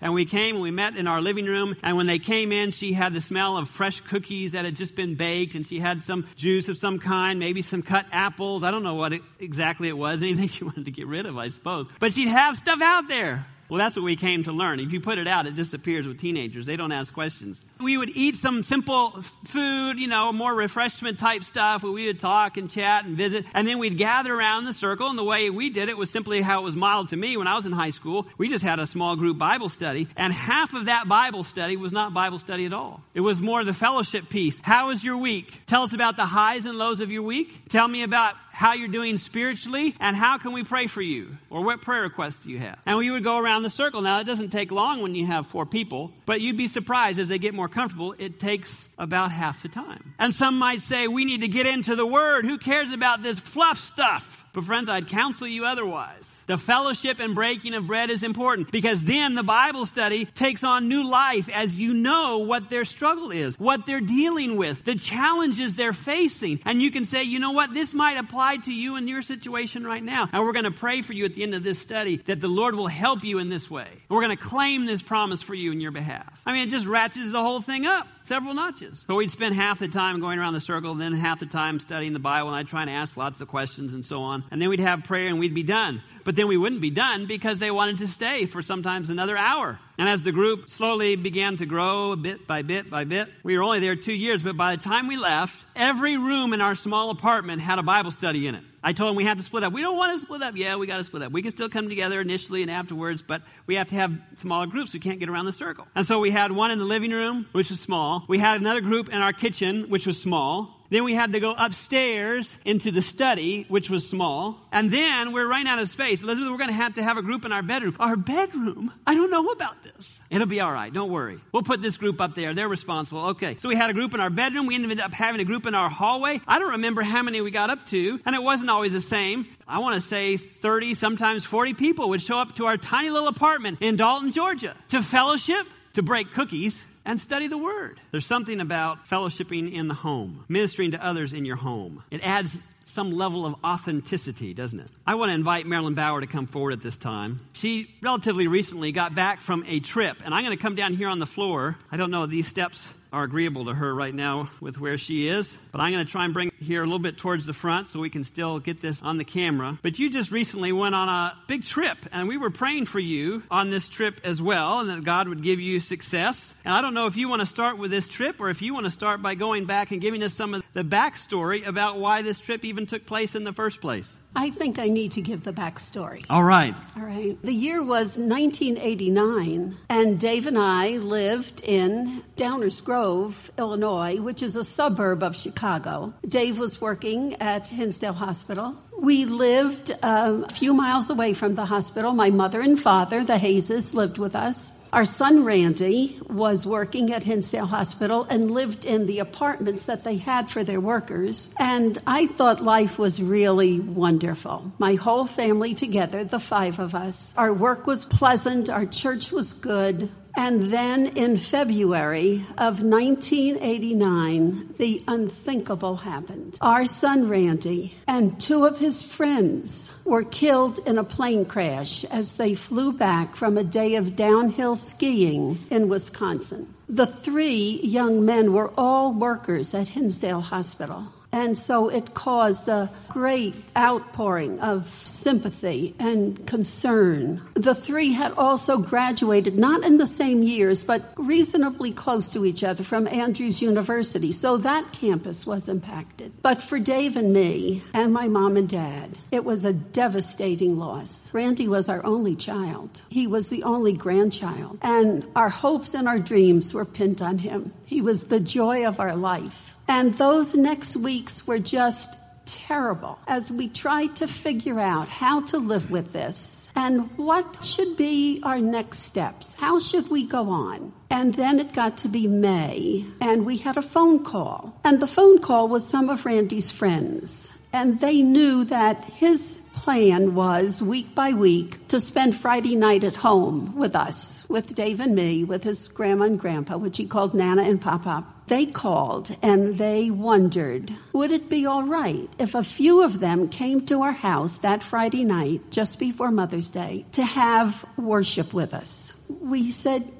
And 0.00 0.14
we 0.14 0.26
came 0.26 0.56
and 0.56 0.62
we 0.62 0.70
met 0.70 0.96
in 0.96 1.06
our 1.06 1.20
living 1.20 1.46
room. 1.46 1.76
And 1.82 1.96
when 1.96 2.06
they 2.06 2.18
came 2.18 2.52
in, 2.52 2.72
she 2.72 2.92
had 2.92 3.14
the 3.14 3.20
smell 3.20 3.56
of 3.56 3.68
fresh 3.68 4.00
cookies 4.02 4.52
that 4.52 4.64
had 4.64 4.76
just 4.76 4.94
been 4.94 5.14
baked. 5.14 5.54
And 5.54 5.66
she 5.66 5.80
had 5.80 6.02
some 6.02 6.28
juice 6.36 6.68
of 6.68 6.76
some 6.76 6.98
kind, 6.98 7.38
maybe 7.38 7.62
some 7.62 7.82
cut 7.82 8.06
apples. 8.12 8.62
I 8.62 8.70
don't 8.70 8.82
know 8.82 8.94
what 8.94 9.12
it, 9.12 9.22
exactly 9.40 9.88
it 9.88 9.96
was. 9.96 10.22
Anything 10.22 10.48
she 10.48 10.64
wanted 10.64 10.84
to 10.84 10.90
get 10.90 11.06
rid 11.06 11.26
of, 11.26 11.38
I 11.38 11.48
suppose. 11.48 11.86
But 11.98 12.12
she'd 12.12 12.28
have 12.28 12.56
stuff 12.56 12.80
out 12.82 13.08
there. 13.08 13.46
Well, 13.68 13.78
that's 13.78 13.96
what 13.96 14.04
we 14.04 14.16
came 14.16 14.44
to 14.44 14.52
learn. 14.52 14.78
If 14.78 14.92
you 14.92 15.00
put 15.00 15.18
it 15.18 15.26
out, 15.26 15.46
it 15.46 15.54
disappears 15.54 16.06
with 16.06 16.20
teenagers. 16.20 16.66
They 16.66 16.76
don't 16.76 16.92
ask 16.92 17.12
questions. 17.12 17.58
We 17.80 17.96
would 17.96 18.10
eat 18.10 18.36
some 18.36 18.62
simple 18.62 19.22
food, 19.46 19.98
you 19.98 20.06
know, 20.06 20.32
more 20.32 20.54
refreshment 20.54 21.18
type 21.18 21.44
stuff 21.44 21.82
we 21.82 22.06
would 22.06 22.20
talk 22.20 22.56
and 22.56 22.70
chat 22.70 23.04
and 23.04 23.16
visit. 23.16 23.44
And 23.54 23.66
then 23.66 23.78
we'd 23.78 23.98
gather 23.98 24.34
around 24.34 24.64
the 24.64 24.72
circle. 24.72 25.08
And 25.08 25.18
the 25.18 25.24
way 25.24 25.50
we 25.50 25.70
did 25.70 25.88
it 25.88 25.96
was 25.96 26.10
simply 26.10 26.40
how 26.40 26.60
it 26.60 26.64
was 26.64 26.76
modeled 26.76 27.10
to 27.10 27.16
me 27.16 27.36
when 27.36 27.46
I 27.46 27.54
was 27.54 27.66
in 27.66 27.72
high 27.72 27.90
school. 27.90 28.26
We 28.38 28.48
just 28.48 28.64
had 28.64 28.78
a 28.78 28.86
small 28.86 29.16
group 29.16 29.38
Bible 29.38 29.68
study. 29.68 30.08
And 30.16 30.32
half 30.32 30.74
of 30.74 30.86
that 30.86 31.08
Bible 31.08 31.44
study 31.44 31.76
was 31.76 31.92
not 31.92 32.14
Bible 32.14 32.38
study 32.38 32.66
at 32.66 32.72
all. 32.72 33.02
It 33.14 33.20
was 33.20 33.40
more 33.40 33.64
the 33.64 33.74
fellowship 33.74 34.28
piece. 34.28 34.58
How 34.62 34.88
was 34.88 35.04
your 35.04 35.16
week? 35.16 35.52
Tell 35.66 35.82
us 35.82 35.92
about 35.92 36.16
the 36.16 36.26
highs 36.26 36.66
and 36.66 36.76
lows 36.76 37.00
of 37.00 37.10
your 37.10 37.22
week. 37.22 37.68
Tell 37.68 37.86
me 37.86 38.02
about 38.02 38.34
how 38.54 38.74
you're 38.74 38.86
doing 38.86 39.18
spiritually 39.18 39.96
and 39.98 40.14
how 40.14 40.38
can 40.38 40.52
we 40.52 40.62
pray 40.62 40.86
for 40.86 41.02
you 41.02 41.36
or 41.50 41.64
what 41.64 41.82
prayer 41.82 42.02
requests 42.02 42.38
do 42.38 42.50
you 42.50 42.58
have 42.60 42.78
and 42.86 42.96
we 42.96 43.10
would 43.10 43.24
go 43.24 43.36
around 43.36 43.64
the 43.64 43.70
circle 43.70 44.00
now 44.00 44.20
it 44.20 44.24
doesn't 44.24 44.50
take 44.50 44.70
long 44.70 45.02
when 45.02 45.16
you 45.16 45.26
have 45.26 45.48
four 45.48 45.66
people 45.66 46.12
but 46.24 46.40
you'd 46.40 46.56
be 46.56 46.68
surprised 46.68 47.18
as 47.18 47.26
they 47.26 47.38
get 47.38 47.52
more 47.52 47.63
comfortable 47.68 48.14
it 48.18 48.40
takes 48.40 48.88
about 48.98 49.30
half 49.30 49.62
the 49.62 49.68
time. 49.68 50.14
And 50.18 50.34
some 50.34 50.58
might 50.58 50.82
say 50.82 51.08
we 51.08 51.24
need 51.24 51.42
to 51.42 51.48
get 51.48 51.66
into 51.66 51.96
the 51.96 52.06
word. 52.06 52.44
Who 52.44 52.58
cares 52.58 52.90
about 52.90 53.22
this 53.22 53.38
fluff 53.38 53.78
stuff? 53.78 54.44
But 54.52 54.64
friends, 54.64 54.88
I'd 54.88 55.08
counsel 55.08 55.48
you 55.48 55.64
otherwise. 55.64 56.24
The 56.46 56.58
fellowship 56.58 57.20
and 57.20 57.34
breaking 57.34 57.74
of 57.74 57.86
bread 57.86 58.10
is 58.10 58.22
important 58.22 58.70
because 58.70 59.02
then 59.02 59.34
the 59.34 59.42
Bible 59.42 59.86
study 59.86 60.26
takes 60.26 60.62
on 60.62 60.88
new 60.88 61.08
life 61.08 61.48
as 61.48 61.74
you 61.74 61.94
know 61.94 62.38
what 62.38 62.70
their 62.70 62.84
struggle 62.84 63.30
is, 63.30 63.58
what 63.58 63.86
they're 63.86 64.00
dealing 64.00 64.56
with, 64.56 64.84
the 64.84 64.94
challenges 64.94 65.74
they're 65.74 65.92
facing. 65.92 66.60
And 66.64 66.82
you 66.82 66.90
can 66.90 67.04
say, 67.04 67.24
you 67.24 67.38
know 67.38 67.52
what, 67.52 67.72
this 67.72 67.94
might 67.94 68.18
apply 68.18 68.58
to 68.58 68.72
you 68.72 68.96
in 68.96 69.08
your 69.08 69.22
situation 69.22 69.84
right 69.84 70.02
now. 70.02 70.28
And 70.32 70.42
we're 70.42 70.52
going 70.52 70.64
to 70.64 70.70
pray 70.70 71.02
for 71.02 71.12
you 71.12 71.24
at 71.24 71.34
the 71.34 71.42
end 71.42 71.54
of 71.54 71.62
this 71.62 71.78
study 71.78 72.18
that 72.26 72.40
the 72.40 72.48
Lord 72.48 72.74
will 72.74 72.88
help 72.88 73.24
you 73.24 73.38
in 73.38 73.48
this 73.48 73.70
way. 73.70 73.88
And 73.88 74.10
we're 74.10 74.22
going 74.22 74.36
to 74.36 74.42
claim 74.42 74.86
this 74.86 75.02
promise 75.02 75.42
for 75.42 75.54
you 75.54 75.72
in 75.72 75.80
your 75.80 75.92
behalf. 75.92 76.40
I 76.44 76.52
mean, 76.52 76.68
it 76.68 76.70
just 76.70 76.86
ratchets 76.86 77.32
the 77.32 77.42
whole 77.42 77.62
thing 77.62 77.86
up 77.86 78.06
several 78.24 78.54
notches. 78.54 79.04
But 79.06 79.16
we'd 79.16 79.30
spend 79.30 79.54
half 79.54 79.78
the 79.78 79.88
time 79.88 80.20
going 80.20 80.38
around 80.38 80.54
the 80.54 80.60
circle, 80.60 80.94
then 80.94 81.12
half 81.12 81.40
the 81.40 81.46
time 81.46 81.78
studying 81.78 82.12
the 82.12 82.18
Bible, 82.18 82.48
and 82.48 82.56
I'd 82.56 82.68
try 82.68 82.82
and 82.82 82.90
ask 82.90 83.16
lots 83.16 83.40
of 83.40 83.48
questions 83.48 83.94
and 83.94 84.04
so 84.04 84.22
on. 84.22 84.44
And 84.50 84.60
then 84.60 84.68
we'd 84.68 84.80
have 84.80 85.04
prayer 85.04 85.28
and 85.28 85.38
we'd 85.38 85.54
be 85.54 85.62
done. 85.62 86.02
But 86.24 86.36
then 86.36 86.48
we 86.48 86.56
wouldn't 86.56 86.80
be 86.80 86.90
done 86.90 87.26
because 87.26 87.58
they 87.58 87.70
wanted 87.70 87.98
to 87.98 88.08
stay 88.08 88.46
for 88.46 88.62
sometimes 88.62 89.10
another 89.10 89.36
hour. 89.36 89.78
And 89.98 90.08
as 90.08 90.22
the 90.22 90.32
group 90.32 90.70
slowly 90.70 91.16
began 91.16 91.58
to 91.58 91.66
grow 91.66 92.16
bit 92.16 92.46
by 92.46 92.62
bit 92.62 92.90
by 92.90 93.04
bit, 93.04 93.28
we 93.42 93.56
were 93.56 93.62
only 93.62 93.80
there 93.80 93.94
two 93.94 94.12
years, 94.12 94.42
but 94.42 94.56
by 94.56 94.74
the 94.74 94.82
time 94.82 95.06
we 95.06 95.16
left, 95.16 95.58
every 95.76 96.16
room 96.16 96.52
in 96.52 96.60
our 96.60 96.74
small 96.74 97.10
apartment 97.10 97.60
had 97.60 97.78
a 97.78 97.82
Bible 97.82 98.10
study 98.10 98.46
in 98.46 98.54
it. 98.54 98.64
I 98.82 98.92
told 98.92 99.10
them 99.10 99.16
we 99.16 99.24
had 99.24 99.38
to 99.38 99.44
split 99.44 99.64
up. 99.64 99.72
We 99.72 99.80
don't 99.80 99.96
want 99.96 100.18
to 100.18 100.26
split 100.26 100.42
up. 100.42 100.56
Yeah, 100.56 100.76
we 100.76 100.86
got 100.86 100.98
to 100.98 101.04
split 101.04 101.22
up. 101.22 101.32
We 101.32 101.40
can 101.40 101.52
still 101.52 101.70
come 101.70 101.88
together 101.88 102.20
initially 102.20 102.60
and 102.60 102.70
afterwards, 102.70 103.22
but 103.26 103.40
we 103.66 103.76
have 103.76 103.88
to 103.88 103.94
have 103.94 104.12
smaller 104.36 104.66
groups. 104.66 104.92
We 104.92 105.00
can't 105.00 105.18
get 105.18 105.30
around 105.30 105.46
the 105.46 105.52
circle. 105.52 105.86
And 105.94 106.06
so 106.06 106.18
we 106.18 106.30
had 106.30 106.52
one 106.52 106.70
in 106.70 106.78
the 106.78 106.84
living 106.84 107.10
room, 107.10 107.46
which 107.52 107.70
was 107.70 107.80
small. 107.80 108.24
We 108.28 108.38
had 108.38 108.60
another 108.60 108.82
group 108.82 109.08
in 109.08 109.14
our 109.14 109.32
kitchen, 109.32 109.86
which 109.88 110.06
was 110.06 110.20
small. 110.20 110.83
Then 110.94 111.02
we 111.02 111.12
had 111.12 111.32
to 111.32 111.40
go 111.40 111.52
upstairs 111.58 112.56
into 112.64 112.92
the 112.92 113.02
study, 113.02 113.64
which 113.66 113.90
was 113.90 114.08
small. 114.08 114.60
And 114.70 114.92
then 114.92 115.32
we're 115.32 115.48
running 115.48 115.66
out 115.66 115.80
of 115.80 115.90
space. 115.90 116.22
Elizabeth, 116.22 116.48
we're 116.48 116.56
going 116.56 116.70
to 116.70 116.76
have 116.76 116.94
to 116.94 117.02
have 117.02 117.16
a 117.16 117.22
group 117.22 117.44
in 117.44 117.50
our 117.50 117.64
bedroom. 117.64 117.96
Our 117.98 118.14
bedroom? 118.14 118.92
I 119.04 119.16
don't 119.16 119.28
know 119.28 119.48
about 119.48 119.82
this. 119.82 120.20
It'll 120.30 120.46
be 120.46 120.60
all 120.60 120.70
right. 120.70 120.92
Don't 120.92 121.10
worry. 121.10 121.40
We'll 121.50 121.64
put 121.64 121.82
this 121.82 121.96
group 121.96 122.20
up 122.20 122.36
there. 122.36 122.54
They're 122.54 122.68
responsible. 122.68 123.30
Okay. 123.30 123.56
So 123.58 123.68
we 123.68 123.74
had 123.74 123.90
a 123.90 123.92
group 123.92 124.14
in 124.14 124.20
our 124.20 124.30
bedroom. 124.30 124.66
We 124.66 124.76
ended 124.76 125.00
up 125.00 125.12
having 125.12 125.40
a 125.40 125.44
group 125.44 125.66
in 125.66 125.74
our 125.74 125.90
hallway. 125.90 126.40
I 126.46 126.60
don't 126.60 126.74
remember 126.74 127.02
how 127.02 127.24
many 127.24 127.40
we 127.40 127.50
got 127.50 127.70
up 127.70 127.88
to, 127.88 128.20
and 128.24 128.36
it 128.36 128.42
wasn't 128.44 128.70
always 128.70 128.92
the 128.92 129.00
same. 129.00 129.48
I 129.66 129.80
want 129.80 130.00
to 130.00 130.00
say 130.00 130.36
30, 130.36 130.94
sometimes 130.94 131.44
40 131.44 131.74
people 131.74 132.10
would 132.10 132.22
show 132.22 132.38
up 132.38 132.54
to 132.54 132.66
our 132.66 132.76
tiny 132.76 133.10
little 133.10 133.26
apartment 133.26 133.78
in 133.80 133.96
Dalton, 133.96 134.30
Georgia 134.30 134.76
to 134.90 135.02
fellowship, 135.02 135.66
to 135.94 136.02
break 136.02 136.32
cookies, 136.34 136.80
and 137.04 137.20
study 137.20 137.48
the 137.48 137.58
Word. 137.58 138.00
There's 138.10 138.26
something 138.26 138.60
about 138.60 139.08
fellowshipping 139.08 139.72
in 139.72 139.88
the 139.88 139.94
home, 139.94 140.44
ministering 140.48 140.92
to 140.92 141.04
others 141.04 141.32
in 141.32 141.44
your 141.44 141.56
home. 141.56 142.02
It 142.10 142.22
adds 142.22 142.56
some 142.86 143.12
level 143.12 143.46
of 143.46 143.54
authenticity, 143.64 144.54
doesn't 144.54 144.78
it? 144.80 144.88
I 145.06 145.14
want 145.14 145.30
to 145.30 145.34
invite 145.34 145.66
Marilyn 145.66 145.94
Bauer 145.94 146.20
to 146.20 146.26
come 146.26 146.46
forward 146.46 146.72
at 146.72 146.82
this 146.82 146.96
time. 146.96 147.40
She 147.54 147.90
relatively 148.02 148.46
recently 148.46 148.92
got 148.92 149.14
back 149.14 149.40
from 149.40 149.64
a 149.66 149.80
trip, 149.80 150.18
and 150.24 150.34
I'm 150.34 150.44
going 150.44 150.56
to 150.56 150.62
come 150.62 150.74
down 150.74 150.94
here 150.94 151.08
on 151.08 151.18
the 151.18 151.26
floor. 151.26 151.76
I 151.90 151.96
don't 151.96 152.10
know 152.10 152.26
these 152.26 152.46
steps 152.46 152.86
are 153.14 153.22
agreeable 153.22 153.66
to 153.66 153.74
her 153.74 153.94
right 153.94 154.14
now 154.14 154.50
with 154.60 154.78
where 154.78 154.98
she 154.98 155.28
is. 155.28 155.56
But 155.72 155.80
I'm 155.80 155.92
going 155.92 156.04
to 156.04 156.10
try 156.10 156.24
and 156.24 156.34
bring 156.34 156.50
here 156.60 156.82
a 156.82 156.84
little 156.84 156.98
bit 156.98 157.16
towards 157.16 157.46
the 157.46 157.52
front 157.52 157.88
so 157.88 158.00
we 158.00 158.10
can 158.10 158.24
still 158.24 158.58
get 158.58 158.80
this 158.80 159.00
on 159.02 159.18
the 159.18 159.24
camera. 159.24 159.78
But 159.82 159.98
you 159.98 160.10
just 160.10 160.30
recently 160.30 160.72
went 160.72 160.94
on 160.94 161.08
a 161.08 161.38
big 161.46 161.64
trip, 161.64 161.98
and 162.12 162.26
we 162.26 162.36
were 162.36 162.50
praying 162.50 162.86
for 162.86 162.98
you 162.98 163.42
on 163.50 163.70
this 163.70 163.88
trip 163.88 164.20
as 164.24 164.42
well, 164.42 164.80
and 164.80 164.90
that 164.90 165.04
God 165.04 165.28
would 165.28 165.42
give 165.42 165.60
you 165.60 165.80
success. 165.80 166.52
And 166.64 166.74
I 166.74 166.80
don't 166.80 166.94
know 166.94 167.06
if 167.06 167.16
you 167.16 167.28
want 167.28 167.40
to 167.40 167.46
start 167.46 167.78
with 167.78 167.90
this 167.90 168.08
trip 168.08 168.40
or 168.40 168.50
if 168.50 168.62
you 168.62 168.74
want 168.74 168.86
to 168.86 168.90
start 168.90 169.22
by 169.22 169.36
going 169.36 169.64
back 169.64 169.92
and 169.92 170.00
giving 170.00 170.22
us 170.22 170.34
some 170.34 170.54
of 170.54 170.62
the 170.72 170.82
backstory 170.82 171.66
about 171.66 171.98
why 171.98 172.22
this 172.22 172.40
trip 172.40 172.64
even 172.64 172.86
took 172.86 173.06
place 173.06 173.34
in 173.34 173.44
the 173.44 173.52
first 173.52 173.80
place. 173.80 174.18
I 174.36 174.50
think 174.50 174.78
I 174.78 174.88
need 174.88 175.12
to 175.12 175.22
give 175.22 175.44
the 175.44 175.52
backstory. 175.52 176.24
All 176.28 176.42
right. 176.42 176.74
All 176.96 177.04
right. 177.04 177.38
The 177.42 177.52
year 177.52 177.82
was 177.82 178.18
1989, 178.18 179.76
and 179.88 180.20
Dave 180.20 180.46
and 180.46 180.58
I 180.58 180.98
lived 180.98 181.62
in 181.62 182.22
Downers 182.36 182.82
Grove, 182.82 183.50
Illinois, 183.58 184.20
which 184.20 184.42
is 184.42 184.56
a 184.56 184.64
suburb 184.64 185.22
of 185.22 185.36
Chicago. 185.36 186.12
Dave 186.28 186.58
was 186.58 186.80
working 186.80 187.34
at 187.40 187.68
Hinsdale 187.68 188.12
Hospital. 188.12 188.76
We 188.98 189.24
lived 189.24 189.90
uh, 190.02 190.42
a 190.44 190.52
few 190.52 190.74
miles 190.74 191.10
away 191.10 191.34
from 191.34 191.54
the 191.54 191.66
hospital. 191.66 192.12
My 192.12 192.30
mother 192.30 192.60
and 192.60 192.80
father, 192.80 193.24
the 193.24 193.38
Hayes, 193.38 193.94
lived 193.94 194.18
with 194.18 194.34
us. 194.34 194.72
Our 194.94 195.06
son 195.06 195.42
Randy 195.42 196.20
was 196.30 196.64
working 196.64 197.12
at 197.12 197.24
Hinsdale 197.24 197.66
Hospital 197.66 198.28
and 198.30 198.52
lived 198.52 198.84
in 198.84 199.06
the 199.06 199.18
apartments 199.18 199.86
that 199.86 200.04
they 200.04 200.18
had 200.18 200.48
for 200.48 200.62
their 200.62 200.80
workers. 200.80 201.48
And 201.58 201.98
I 202.06 202.28
thought 202.28 202.62
life 202.62 202.96
was 202.96 203.20
really 203.20 203.80
wonderful. 203.80 204.70
My 204.78 204.94
whole 204.94 205.26
family 205.26 205.74
together, 205.74 206.22
the 206.22 206.38
five 206.38 206.78
of 206.78 206.94
us. 206.94 207.34
Our 207.36 207.52
work 207.52 207.88
was 207.88 208.04
pleasant. 208.04 208.68
Our 208.70 208.86
church 208.86 209.32
was 209.32 209.52
good. 209.54 210.10
And 210.36 210.72
then 210.72 211.06
in 211.16 211.38
February 211.38 212.44
of 212.58 212.82
1989, 212.82 214.74
the 214.78 215.02
unthinkable 215.06 215.96
happened. 215.96 216.58
Our 216.60 216.86
son 216.86 217.28
Randy 217.28 217.94
and 218.06 218.40
two 218.40 218.66
of 218.66 218.78
his 218.78 219.04
friends 219.04 219.92
were 220.04 220.24
killed 220.24 220.80
in 220.86 220.98
a 220.98 221.04
plane 221.04 221.44
crash 221.44 222.04
as 222.04 222.34
they 222.34 222.54
flew 222.54 222.92
back 222.92 223.36
from 223.36 223.56
a 223.56 223.64
day 223.64 223.94
of 223.94 224.16
downhill 224.16 224.74
skiing 224.76 225.60
in 225.70 225.88
Wisconsin. 225.88 226.74
The 226.88 227.06
three 227.06 227.80
young 227.82 228.24
men 228.24 228.52
were 228.52 228.72
all 228.76 229.12
workers 229.12 229.72
at 229.72 229.88
Hinsdale 229.88 230.40
Hospital. 230.40 231.12
And 231.32 231.58
so 231.58 231.88
it 231.88 232.14
caused 232.14 232.68
a 232.68 232.90
great 233.14 233.54
outpouring 233.76 234.58
of 234.58 234.92
sympathy 235.04 235.94
and 236.00 236.44
concern. 236.48 237.40
The 237.54 237.72
three 237.72 238.10
had 238.10 238.32
also 238.32 238.78
graduated, 238.78 239.56
not 239.56 239.84
in 239.84 239.98
the 239.98 240.06
same 240.06 240.42
years, 240.42 240.82
but 240.82 241.12
reasonably 241.16 241.92
close 241.92 242.26
to 242.30 242.44
each 242.44 242.64
other 242.64 242.82
from 242.82 243.06
Andrews 243.06 243.62
University. 243.62 244.32
So 244.32 244.56
that 244.56 244.92
campus 244.92 245.46
was 245.46 245.68
impacted. 245.68 246.32
But 246.42 246.60
for 246.60 246.80
Dave 246.80 247.16
and 247.16 247.32
me 247.32 247.84
and 247.92 248.12
my 248.12 248.26
mom 248.26 248.56
and 248.56 248.68
dad, 248.68 249.16
it 249.30 249.44
was 249.44 249.64
a 249.64 249.72
devastating 249.72 250.76
loss. 250.76 251.32
Randy 251.32 251.68
was 251.68 251.88
our 251.88 252.04
only 252.04 252.34
child. 252.34 253.00
He 253.10 253.28
was 253.28 253.48
the 253.48 253.62
only 253.62 253.92
grandchild. 253.92 254.80
And 254.82 255.24
our 255.36 255.50
hopes 255.50 255.94
and 255.94 256.08
our 256.08 256.18
dreams 256.18 256.74
were 256.74 256.84
pinned 256.84 257.22
on 257.22 257.38
him. 257.38 257.72
He 257.84 258.00
was 258.00 258.24
the 258.24 258.40
joy 258.40 258.88
of 258.88 258.98
our 258.98 259.14
life. 259.14 259.54
And 259.86 260.18
those 260.18 260.56
next 260.56 260.96
weeks 260.96 261.46
were 261.46 261.60
just 261.60 262.10
terrible 262.46 263.18
as 263.26 263.50
we 263.50 263.68
tried 263.68 264.16
to 264.16 264.26
figure 264.26 264.80
out 264.80 265.08
how 265.08 265.40
to 265.42 265.58
live 265.58 265.90
with 265.90 266.12
this 266.12 266.68
and 266.76 267.16
what 267.16 267.64
should 267.64 267.96
be 267.96 268.40
our 268.42 268.58
next 268.58 269.00
steps. 269.00 269.54
How 269.54 269.78
should 269.78 270.10
we 270.10 270.26
go 270.26 270.50
on? 270.50 270.92
And 271.10 271.34
then 271.34 271.60
it 271.60 271.72
got 271.72 271.98
to 271.98 272.08
be 272.08 272.26
May, 272.26 273.06
and 273.20 273.46
we 273.46 273.58
had 273.58 273.76
a 273.76 273.82
phone 273.82 274.24
call. 274.24 274.78
And 274.82 275.00
the 275.00 275.06
phone 275.06 275.40
call 275.40 275.68
was 275.68 275.86
some 275.86 276.08
of 276.08 276.26
Randy's 276.26 276.70
friends. 276.70 277.48
And 277.72 278.00
they 278.00 278.22
knew 278.22 278.64
that 278.64 279.04
his 279.04 279.60
plan 279.74 280.34
was 280.34 280.80
week 280.80 281.14
by 281.14 281.32
week 281.32 281.86
to 281.88 282.00
spend 282.00 282.36
Friday 282.36 282.76
night 282.76 283.04
at 283.04 283.16
home 283.16 283.76
with 283.76 283.94
us, 283.94 284.44
with 284.48 284.74
Dave 284.74 285.00
and 285.00 285.14
me, 285.14 285.44
with 285.44 285.62
his 285.64 285.88
grandma 285.88 286.24
and 286.24 286.40
grandpa, 286.40 286.76
which 286.76 286.96
he 286.96 287.06
called 287.06 287.34
Nana 287.34 287.62
and 287.62 287.80
Papa. 287.80 288.24
They 288.46 288.66
called 288.66 289.34
and 289.40 289.78
they 289.78 290.10
wondered, 290.10 290.92
would 291.12 291.32
it 291.32 291.48
be 291.48 291.64
all 291.64 291.84
right 291.84 292.28
if 292.38 292.54
a 292.54 292.62
few 292.62 293.02
of 293.02 293.20
them 293.20 293.48
came 293.48 293.86
to 293.86 294.02
our 294.02 294.12
house 294.12 294.58
that 294.58 294.82
Friday 294.82 295.24
night, 295.24 295.70
just 295.70 295.98
before 295.98 296.30
Mother's 296.30 296.66
Day, 296.66 297.06
to 297.12 297.24
have 297.24 297.84
worship 297.96 298.52
with 298.52 298.74
us? 298.74 299.14
We 299.28 299.70
said, 299.70 300.10